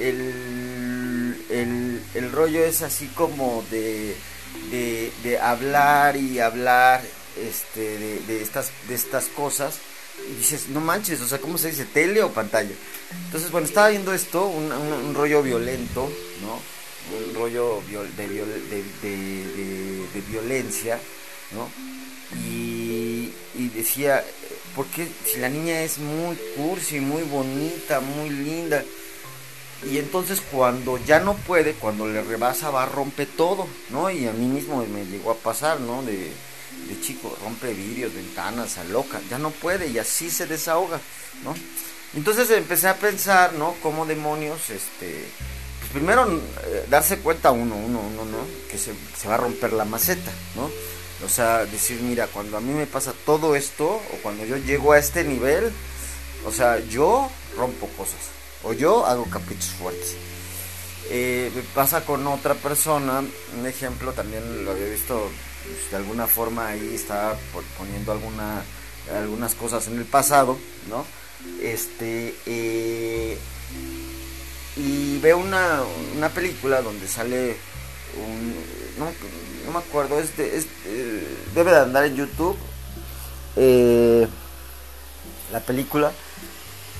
el, 0.00 2.02
el, 2.14 2.32
rollo 2.32 2.64
es 2.64 2.82
así 2.82 3.06
como 3.08 3.62
de, 3.70 4.16
de, 5.22 5.38
hablar 5.38 6.16
y 6.16 6.40
hablar 6.40 7.02
este, 7.36 7.98
de, 8.26 8.42
estas, 8.42 8.72
de 8.88 8.94
estas 8.94 9.26
cosas 9.26 9.78
y 10.30 10.34
dices, 10.34 10.68
no 10.68 10.80
manches, 10.80 11.20
o 11.20 11.26
sea, 11.26 11.38
¿cómo 11.38 11.58
se 11.58 11.70
dice? 11.70 11.84
¿Tele 11.84 12.22
o 12.22 12.30
pantalla? 12.30 12.74
Entonces, 13.26 13.50
bueno, 13.50 13.66
estaba 13.66 13.88
viendo 13.88 14.12
esto, 14.12 14.46
un, 14.46 15.14
rollo 15.14 15.42
violento, 15.42 16.10
¿no? 16.42 16.60
Un 17.16 17.34
rollo 17.34 17.82
de, 17.88 18.28
de, 19.02 20.20
violencia, 20.28 20.98
¿no? 21.52 21.68
Y, 22.46 23.32
y, 23.54 23.68
decía, 23.74 24.24
¿por 24.74 24.86
qué 24.86 25.06
si 25.26 25.38
la 25.38 25.48
niña 25.48 25.82
es 25.82 25.98
muy 25.98 26.36
cursi, 26.56 27.00
muy 27.00 27.22
bonita, 27.24 28.00
muy 28.00 28.30
linda? 28.30 28.82
Y 29.84 29.98
entonces 29.98 30.40
cuando 30.40 30.96
ya 31.04 31.18
no 31.20 31.34
puede, 31.34 31.74
cuando 31.74 32.06
le 32.06 32.22
rebasa, 32.22 32.70
va 32.70 32.84
a 32.84 32.88
romper 32.88 33.26
todo, 33.36 33.66
¿no? 33.90 34.10
Y 34.10 34.26
a 34.26 34.32
mí 34.32 34.46
mismo 34.46 34.84
me 34.86 35.04
llegó 35.04 35.32
a 35.32 35.36
pasar, 35.36 35.80
¿no? 35.80 36.02
De, 36.02 36.30
de 36.88 37.00
chico, 37.00 37.36
rompe 37.42 37.72
vidrios, 37.74 38.14
ventanas, 38.14 38.78
a 38.78 38.84
loca, 38.84 39.20
ya 39.30 39.38
no 39.38 39.50
puede 39.50 39.88
y 39.88 39.98
así 39.98 40.30
se 40.30 40.46
desahoga, 40.46 41.00
¿no? 41.44 41.54
Entonces 42.14 42.50
empecé 42.50 42.88
a 42.88 42.96
pensar, 42.96 43.54
¿no? 43.54 43.74
Cómo 43.82 44.04
demonios, 44.04 44.70
este, 44.70 45.24
pues 45.80 45.92
primero 45.92 46.28
eh, 46.64 46.86
darse 46.90 47.18
cuenta 47.18 47.52
uno, 47.52 47.74
uno, 47.74 48.00
uno, 48.00 48.24
¿no? 48.24 48.38
Que 48.70 48.78
se, 48.78 48.92
va 49.26 49.34
a 49.34 49.38
romper 49.38 49.72
la 49.72 49.84
maceta, 49.84 50.30
¿no? 50.54 50.70
O 51.24 51.28
sea, 51.28 51.64
decir, 51.64 52.00
mira, 52.02 52.26
cuando 52.26 52.56
a 52.56 52.60
mí 52.60 52.72
me 52.72 52.86
pasa 52.86 53.14
todo 53.24 53.56
esto, 53.56 53.86
o 53.86 54.16
cuando 54.22 54.44
yo 54.44 54.56
llego 54.56 54.92
a 54.92 54.98
este 54.98 55.24
nivel, 55.24 55.72
o 56.44 56.52
sea, 56.52 56.80
yo 56.80 57.30
rompo 57.56 57.86
cosas, 57.96 58.20
o 58.64 58.72
yo 58.72 59.06
hago 59.06 59.24
caprichos 59.30 59.70
fuertes. 59.70 60.16
Eh, 61.10 61.50
me 61.54 61.62
pasa 61.62 62.04
con 62.04 62.26
otra 62.26 62.54
persona, 62.54 63.20
un 63.58 63.66
ejemplo 63.66 64.12
también 64.12 64.64
lo 64.64 64.72
había 64.72 64.86
visto 64.86 65.30
pues, 65.64 65.90
de 65.90 65.96
alguna 65.96 66.26
forma 66.26 66.68
ahí 66.68 66.94
está 66.94 67.36
poniendo 67.78 68.12
alguna, 68.12 68.62
algunas 69.14 69.54
cosas 69.54 69.86
en 69.88 69.98
el 69.98 70.04
pasado, 70.04 70.58
¿no? 70.88 71.04
Este, 71.60 72.34
eh, 72.46 73.38
y 74.76 75.18
veo 75.18 75.38
una, 75.38 75.82
una 76.16 76.28
película 76.28 76.82
donde 76.82 77.06
sale 77.08 77.56
un, 78.16 78.54
no, 78.98 79.72
me 79.72 79.78
acuerdo, 79.78 80.18
es, 80.18 80.30
eh, 80.38 81.26
debe 81.54 81.70
de 81.70 81.78
andar 81.78 82.04
en 82.04 82.16
YouTube, 82.16 82.56
eh, 83.56 84.26
la 85.50 85.60
película, 85.60 86.12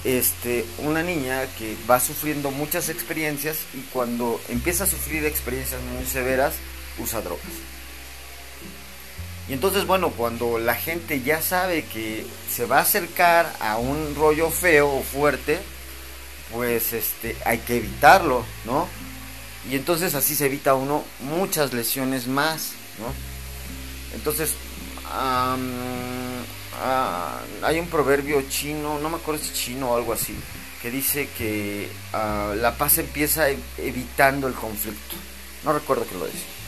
este, 0.04 0.64
una 0.78 1.02
niña 1.02 1.46
que 1.58 1.76
va 1.88 2.00
sufriendo 2.00 2.50
muchas 2.50 2.88
experiencias 2.88 3.58
y 3.74 3.80
cuando 3.92 4.40
empieza 4.48 4.84
a 4.84 4.86
sufrir 4.86 5.24
experiencias 5.24 5.80
muy 5.82 6.04
severas, 6.04 6.54
usa 6.98 7.20
drogas. 7.20 7.46
Y 9.52 9.54
entonces, 9.54 9.86
bueno, 9.86 10.08
cuando 10.08 10.58
la 10.58 10.74
gente 10.74 11.20
ya 11.20 11.42
sabe 11.42 11.84
que 11.84 12.24
se 12.50 12.64
va 12.64 12.78
a 12.78 12.80
acercar 12.80 13.54
a 13.60 13.76
un 13.76 14.14
rollo 14.14 14.48
feo 14.48 14.88
o 14.88 15.02
fuerte, 15.02 15.58
pues 16.50 16.94
este, 16.94 17.36
hay 17.44 17.58
que 17.58 17.76
evitarlo, 17.76 18.46
¿no? 18.64 18.88
Y 19.70 19.76
entonces 19.76 20.14
así 20.14 20.34
se 20.34 20.46
evita 20.46 20.74
uno 20.74 21.04
muchas 21.20 21.74
lesiones 21.74 22.28
más, 22.28 22.70
¿no? 22.98 23.12
Entonces, 24.16 24.54
ah, 25.10 25.58
hay 27.62 27.78
un 27.78 27.88
proverbio 27.88 28.40
chino, 28.48 29.00
no 29.00 29.10
me 29.10 29.16
acuerdo 29.16 29.44
si 29.44 29.50
es 29.50 29.54
chino 29.54 29.90
o 29.90 29.96
algo 29.98 30.14
así, 30.14 30.34
que 30.80 30.90
dice 30.90 31.28
que 31.36 31.90
ah, 32.14 32.54
la 32.56 32.78
paz 32.78 32.96
empieza 32.96 33.50
evitando 33.76 34.48
el 34.48 34.54
conflicto. 34.54 35.14
No 35.62 35.74
recuerdo 35.74 36.08
que 36.08 36.14
lo 36.14 36.24
dice. 36.24 36.61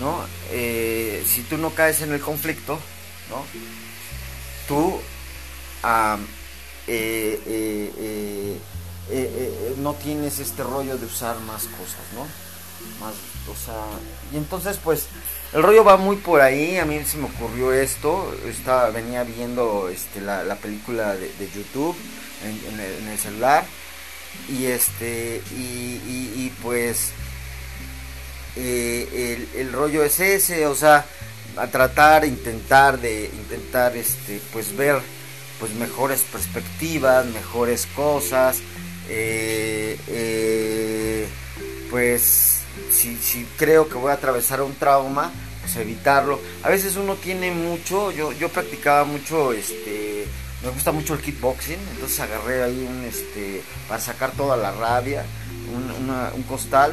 ¿No? 0.00 0.24
Eh, 0.50 1.24
si 1.26 1.42
tú 1.42 1.56
no 1.56 1.70
caes 1.70 2.02
en 2.02 2.12
el 2.12 2.20
conflicto, 2.20 2.78
¿no? 3.30 3.44
Tú 4.68 5.00
eh, 6.86 7.40
eh, 9.10 9.74
no 9.78 9.94
tienes 9.94 10.38
este 10.38 10.62
rollo 10.62 10.96
de 10.96 11.06
usar 11.06 11.38
más 11.40 11.64
cosas, 11.64 12.04
¿no? 12.14 12.26
Más, 13.00 13.14
o 13.50 13.56
sea, 13.64 13.84
y 14.32 14.36
entonces 14.36 14.78
pues 14.82 15.06
el 15.52 15.62
rollo 15.62 15.84
va 15.84 15.96
muy 15.96 16.16
por 16.16 16.40
ahí, 16.40 16.76
a 16.78 16.84
mí 16.84 17.02
se 17.04 17.16
me 17.16 17.26
ocurrió 17.26 17.72
esto, 17.72 18.34
estaba, 18.46 18.90
venía 18.90 19.24
viendo 19.24 19.88
este, 19.88 20.20
la, 20.20 20.56
película 20.56 21.14
de, 21.14 21.50
YouTube 21.54 21.96
en, 22.42 23.08
el, 23.08 23.18
celular 23.18 23.64
y 24.48 24.66
este 24.66 25.40
y 25.56 26.52
pues 26.62 27.12
eh, 28.56 29.48
el, 29.56 29.72
rollo 29.72 30.04
es 30.04 30.20
ese, 30.20 30.66
o 30.66 30.74
sea, 30.74 31.04
a 31.56 31.66
tratar, 31.66 32.24
intentar 32.24 33.00
de, 33.00 33.30
intentar, 33.32 33.96
este, 33.96 34.40
pues 34.52 34.76
ver, 34.76 35.00
pues 35.58 35.74
mejores 35.74 36.22
perspectivas, 36.22 37.26
mejores 37.26 37.86
cosas, 37.94 38.58
eh, 39.08 39.98
eh, 40.08 41.28
pues 41.90 42.60
si, 42.90 43.16
si 43.16 43.44
creo 43.56 43.88
que 43.88 43.94
voy 43.94 44.10
a 44.10 44.14
atravesar 44.14 44.62
un 44.62 44.74
trauma, 44.74 45.32
pues 45.60 45.76
evitarlo. 45.76 46.40
A 46.62 46.68
veces 46.68 46.96
uno 46.96 47.14
tiene 47.16 47.50
mucho, 47.50 48.12
yo, 48.12 48.32
yo 48.32 48.48
practicaba 48.48 49.04
mucho, 49.04 49.52
este, 49.52 50.26
me 50.62 50.70
gusta 50.70 50.92
mucho 50.92 51.14
el 51.14 51.20
kickboxing, 51.20 51.78
entonces 51.92 52.20
agarré 52.20 52.62
ahí 52.62 52.86
un, 52.88 53.04
este, 53.04 53.62
para 53.88 54.00
sacar 54.00 54.30
toda 54.32 54.56
la 54.56 54.72
rabia, 54.72 55.24
un, 55.72 56.10
un 56.10 56.42
costal 56.44 56.92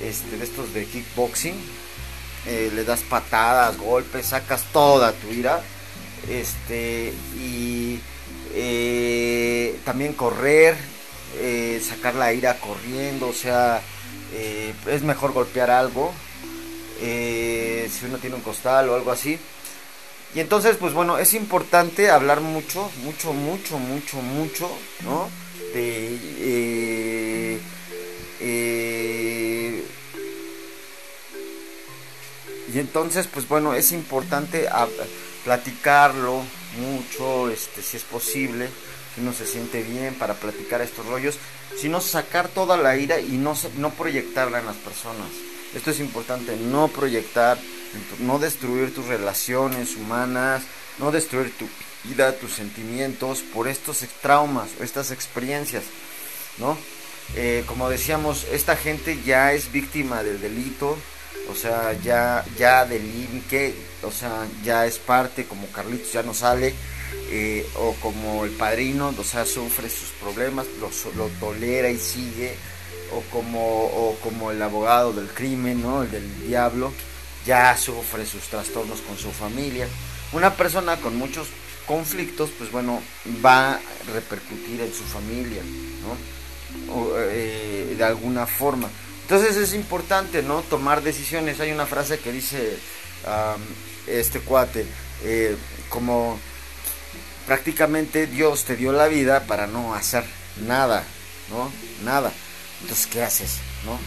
este, 0.00 0.36
de 0.36 0.44
estos 0.44 0.72
de 0.74 0.84
kickboxing, 0.84 1.54
eh, 2.46 2.70
le 2.74 2.84
das 2.84 3.00
patadas, 3.00 3.76
golpes, 3.76 4.26
sacas 4.26 4.62
toda 4.72 5.12
tu 5.12 5.32
ira, 5.32 5.60
este, 6.28 7.12
y 7.36 7.98
eh, 8.54 9.80
también 9.84 10.12
correr, 10.12 10.76
eh, 11.38 11.82
sacar 11.84 12.14
la 12.14 12.32
ira 12.32 12.58
corriendo, 12.60 13.28
o 13.28 13.32
sea, 13.32 13.82
es 14.86 15.02
mejor 15.02 15.32
golpear 15.32 15.70
algo, 15.70 16.12
si 17.00 18.04
uno 18.04 18.18
tiene 18.18 18.36
un 18.36 18.42
costal 18.42 18.88
o 18.90 18.94
algo 18.94 19.10
así. 19.10 19.38
Y 20.34 20.40
entonces, 20.40 20.76
pues 20.76 20.92
bueno, 20.92 21.18
es 21.18 21.34
importante 21.34 22.10
hablar 22.10 22.40
mucho, 22.40 22.90
mucho, 23.02 23.32
mucho, 23.32 23.78
mucho, 23.78 24.18
mucho, 24.18 24.70
¿no? 25.02 25.28
De 25.72 27.58
Y 32.76 32.78
entonces, 32.78 33.26
pues 33.26 33.48
bueno, 33.48 33.72
es 33.72 33.90
importante 33.92 34.68
platicarlo 35.44 36.42
mucho, 36.78 37.48
este, 37.48 37.80
si 37.80 37.96
es 37.96 38.02
posible, 38.02 38.68
si 39.14 39.22
uno 39.22 39.32
se 39.32 39.46
siente 39.46 39.82
bien 39.82 40.12
para 40.16 40.34
platicar 40.34 40.82
estos 40.82 41.06
rollos, 41.06 41.38
sino 41.80 42.02
sacar 42.02 42.48
toda 42.48 42.76
la 42.76 42.94
ira 42.98 43.18
y 43.18 43.38
no, 43.38 43.56
no 43.78 43.88
proyectarla 43.92 44.60
en 44.60 44.66
las 44.66 44.76
personas. 44.76 45.28
Esto 45.74 45.90
es 45.90 46.00
importante, 46.00 46.54
no 46.54 46.88
proyectar, 46.88 47.56
no 48.18 48.38
destruir 48.38 48.94
tus 48.94 49.06
relaciones 49.06 49.96
humanas, 49.96 50.62
no 50.98 51.10
destruir 51.10 51.56
tu 51.56 51.66
vida, 52.04 52.36
tus 52.36 52.52
sentimientos 52.52 53.40
por 53.54 53.68
estos 53.68 54.04
traumas 54.20 54.68
estas 54.82 55.12
experiencias, 55.12 55.84
¿no? 56.58 56.76
Eh, 57.36 57.64
como 57.66 57.88
decíamos, 57.88 58.44
esta 58.52 58.76
gente 58.76 59.18
ya 59.24 59.54
es 59.54 59.72
víctima 59.72 60.22
del 60.22 60.42
delito, 60.42 60.98
o 61.50 61.54
sea, 61.54 61.92
ya, 62.02 62.44
ya 62.58 62.84
del 62.84 63.02
que, 63.48 63.74
o 64.02 64.10
sea, 64.10 64.46
ya 64.64 64.86
es 64.86 64.98
parte, 64.98 65.46
como 65.46 65.66
Carlitos 65.68 66.12
ya 66.12 66.22
no 66.22 66.34
sale, 66.34 66.74
eh, 67.30 67.66
o 67.76 67.92
como 67.94 68.44
el 68.44 68.52
padrino, 68.52 69.14
o 69.16 69.24
sea, 69.24 69.44
sufre 69.44 69.88
sus 69.88 70.10
problemas, 70.20 70.66
lo, 70.80 70.90
lo 71.16 71.28
tolera 71.40 71.90
y 71.90 71.98
sigue, 71.98 72.54
o 73.12 73.20
como, 73.32 73.84
o 73.84 74.16
como 74.22 74.50
el 74.50 74.60
abogado 74.62 75.12
del 75.12 75.28
crimen, 75.28 75.82
¿no? 75.82 76.02
El 76.02 76.10
del 76.10 76.46
diablo, 76.46 76.92
ya 77.46 77.76
sufre 77.76 78.26
sus 78.26 78.42
trastornos 78.44 79.00
con 79.02 79.16
su 79.16 79.30
familia. 79.30 79.88
Una 80.32 80.54
persona 80.54 80.96
con 80.96 81.16
muchos 81.16 81.48
conflictos, 81.86 82.50
pues 82.58 82.70
bueno, 82.72 83.00
va 83.44 83.74
a 83.74 83.80
repercutir 84.12 84.80
en 84.80 84.92
su 84.92 85.04
familia, 85.04 85.62
¿no? 86.02 86.36
Eh, 87.30 87.94
de 87.96 88.04
alguna 88.04 88.46
forma. 88.46 88.88
Entonces 89.26 89.56
es 89.56 89.74
importante, 89.74 90.40
¿no? 90.44 90.62
Tomar 90.62 91.02
decisiones. 91.02 91.58
Hay 91.58 91.72
una 91.72 91.84
frase 91.84 92.20
que 92.20 92.30
dice 92.30 92.78
este 94.06 94.38
cuate, 94.38 94.86
eh, 95.24 95.56
como 95.88 96.38
prácticamente 97.44 98.28
Dios 98.28 98.62
te 98.62 98.76
dio 98.76 98.92
la 98.92 99.08
vida 99.08 99.44
para 99.46 99.66
no 99.66 99.96
hacer 99.96 100.22
nada, 100.64 101.02
¿no? 101.50 101.72
Nada. 102.04 102.32
Entonces, 102.82 103.08
¿qué 103.08 103.24
haces? 103.24 103.56
¿No? 103.84 103.98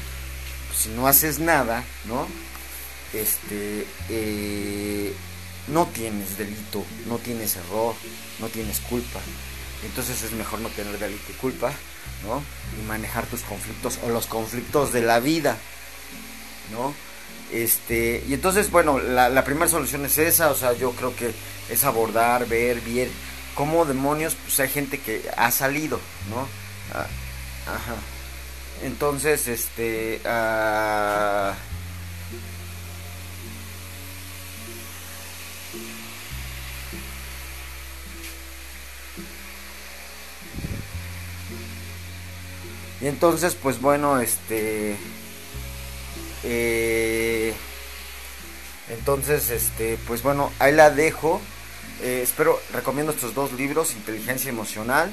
Si 0.73 0.87
no 0.87 1.05
haces 1.05 1.39
nada, 1.39 1.83
¿no? 2.05 2.25
Este, 3.11 3.85
eh, 4.07 5.13
no 5.67 5.85
tienes 5.87 6.37
delito, 6.37 6.85
no 7.07 7.17
tienes 7.17 7.57
error, 7.57 7.93
no 8.39 8.47
tienes 8.47 8.79
culpa. 8.79 9.19
Entonces 9.83 10.21
es 10.23 10.31
mejor 10.33 10.59
no 10.59 10.69
tener 10.69 10.97
delito 10.99 11.31
y 11.31 11.33
culpa, 11.33 11.71
¿no? 12.25 12.43
Y 12.79 12.85
manejar 12.85 13.25
tus 13.27 13.41
conflictos 13.41 13.99
o 14.03 14.09
los 14.09 14.25
conflictos 14.25 14.91
de 14.91 15.01
la 15.01 15.19
vida, 15.19 15.57
¿no? 16.71 16.93
Este, 17.51 18.23
y 18.27 18.33
entonces, 18.33 18.69
bueno, 18.69 18.99
la, 18.99 19.29
la 19.29 19.43
primera 19.43 19.67
solución 19.67 20.05
es 20.05 20.17
esa, 20.17 20.51
o 20.51 20.55
sea, 20.55 20.73
yo 20.73 20.91
creo 20.91 21.15
que 21.15 21.33
es 21.69 21.83
abordar, 21.83 22.47
ver, 22.47 22.81
bien 22.81 23.09
cómo 23.55 23.83
demonios, 23.85 24.35
pues 24.35 24.59
hay 24.61 24.69
gente 24.69 24.99
que 24.99 25.29
ha 25.35 25.51
salido, 25.51 25.99
¿no? 26.29 26.47
Ah, 26.93 27.07
ajá. 27.67 27.95
Entonces, 28.83 29.47
este... 29.49 30.21
Uh, 30.23 31.68
y 43.01 43.07
entonces, 43.07 43.55
pues 43.55 43.79
bueno, 43.81 44.19
este... 44.19 44.95
Eh, 46.43 47.53
entonces, 48.89 49.49
este, 49.49 49.97
pues 50.07 50.23
bueno, 50.23 50.51
ahí 50.59 50.73
la 50.73 50.89
dejo. 50.89 51.41
Eh, 52.01 52.21
espero, 52.23 52.59
recomiendo 52.73 53.11
estos 53.11 53.35
dos 53.35 53.53
libros, 53.53 53.93
Inteligencia 53.93 54.49
Emocional 54.49 55.11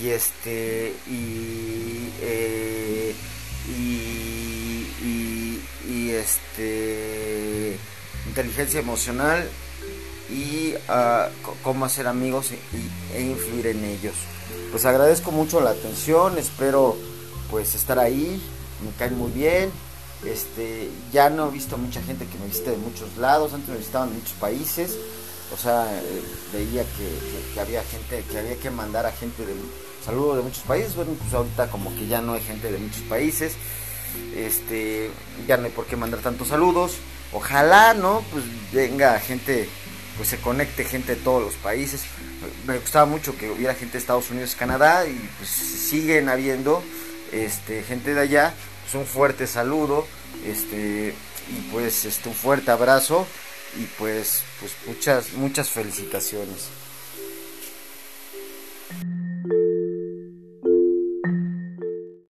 y 0.00 0.10
este 0.10 0.94
y, 1.06 2.10
eh, 2.20 3.14
y, 3.68 4.50
este 6.12 7.76
inteligencia 8.28 8.78
emocional 8.78 9.48
y 10.30 10.74
uh, 10.88 11.30
cómo 11.62 11.86
hacer 11.86 12.06
amigos 12.06 12.52
e, 12.52 13.22
influir 13.22 13.68
en 13.68 13.84
ellos 13.84 14.14
pues 14.72 14.84
agradezco 14.84 15.30
mucho 15.30 15.60
la 15.60 15.70
atención 15.70 16.36
espero 16.38 16.96
pues 17.50 17.76
estar 17.76 18.00
ahí 18.00 18.42
me 18.84 18.90
caen 18.98 19.16
muy 19.16 19.30
bien 19.30 19.70
este 20.26 20.90
ya 21.12 21.30
no 21.30 21.48
he 21.48 21.52
visto 21.52 21.78
mucha 21.78 22.02
gente 22.02 22.26
que 22.26 22.38
me 22.38 22.46
visite 22.46 22.70
de 22.70 22.76
muchos 22.78 23.16
lados 23.18 23.52
antes 23.52 23.68
me 23.68 23.76
visitaban 23.76 24.08
de 24.08 24.16
muchos 24.16 24.34
países 24.34 24.98
o 25.52 25.56
sea, 25.56 25.86
eh, 25.92 26.22
veía 26.52 26.82
que, 26.82 27.60
había 27.60 27.82
gente, 27.84 28.24
que 28.30 28.38
había 28.38 28.56
que 28.56 28.70
mandar 28.70 29.04
a 29.04 29.12
gente 29.12 29.44
de 29.44 29.54
saludos 30.04 30.38
de 30.38 30.42
muchos 30.42 30.62
países, 30.64 30.96
bueno, 30.96 31.12
pues 31.18 31.32
ahorita 31.34 31.68
como 31.68 31.94
que 31.94 32.06
ya 32.06 32.20
no 32.22 32.32
hay 32.32 32.40
gente 32.40 32.72
de 32.72 32.78
muchos 32.78 33.02
países, 33.02 33.54
este, 34.34 35.10
ya 35.46 35.58
no 35.58 35.64
hay 35.64 35.70
por 35.70 35.86
qué 35.86 35.96
mandar 35.96 36.20
tantos 36.20 36.48
saludos, 36.48 36.94
ojalá, 37.32 37.92
¿no? 37.94 38.24
Pues 38.32 38.44
venga 38.72 39.18
gente, 39.20 39.68
pues 40.16 40.30
se 40.30 40.38
conecte 40.38 40.84
gente 40.84 41.16
de 41.16 41.22
todos 41.22 41.42
los 41.42 41.54
países, 41.54 42.02
me 42.66 42.78
gustaba 42.78 43.06
mucho 43.06 43.36
que 43.36 43.50
hubiera 43.50 43.74
gente 43.74 43.94
de 43.94 43.98
Estados 43.98 44.30
Unidos 44.30 44.54
Canadá, 44.54 45.06
y 45.06 45.18
pues 45.38 45.48
siguen 45.48 46.28
habiendo, 46.28 46.82
este, 47.32 47.82
gente 47.82 48.14
de 48.14 48.20
allá, 48.20 48.54
pues 48.82 48.94
un 48.94 49.06
fuerte 49.06 49.46
saludo, 49.46 50.06
este, 50.46 51.14
y 51.48 51.70
pues 51.72 52.04
este, 52.04 52.28
un 52.28 52.34
fuerte 52.34 52.70
abrazo, 52.70 53.26
y 53.76 53.84
pues, 53.98 54.42
pues 54.60 54.72
muchas, 54.86 55.32
muchas 55.32 55.70
felicitaciones. 55.70 56.68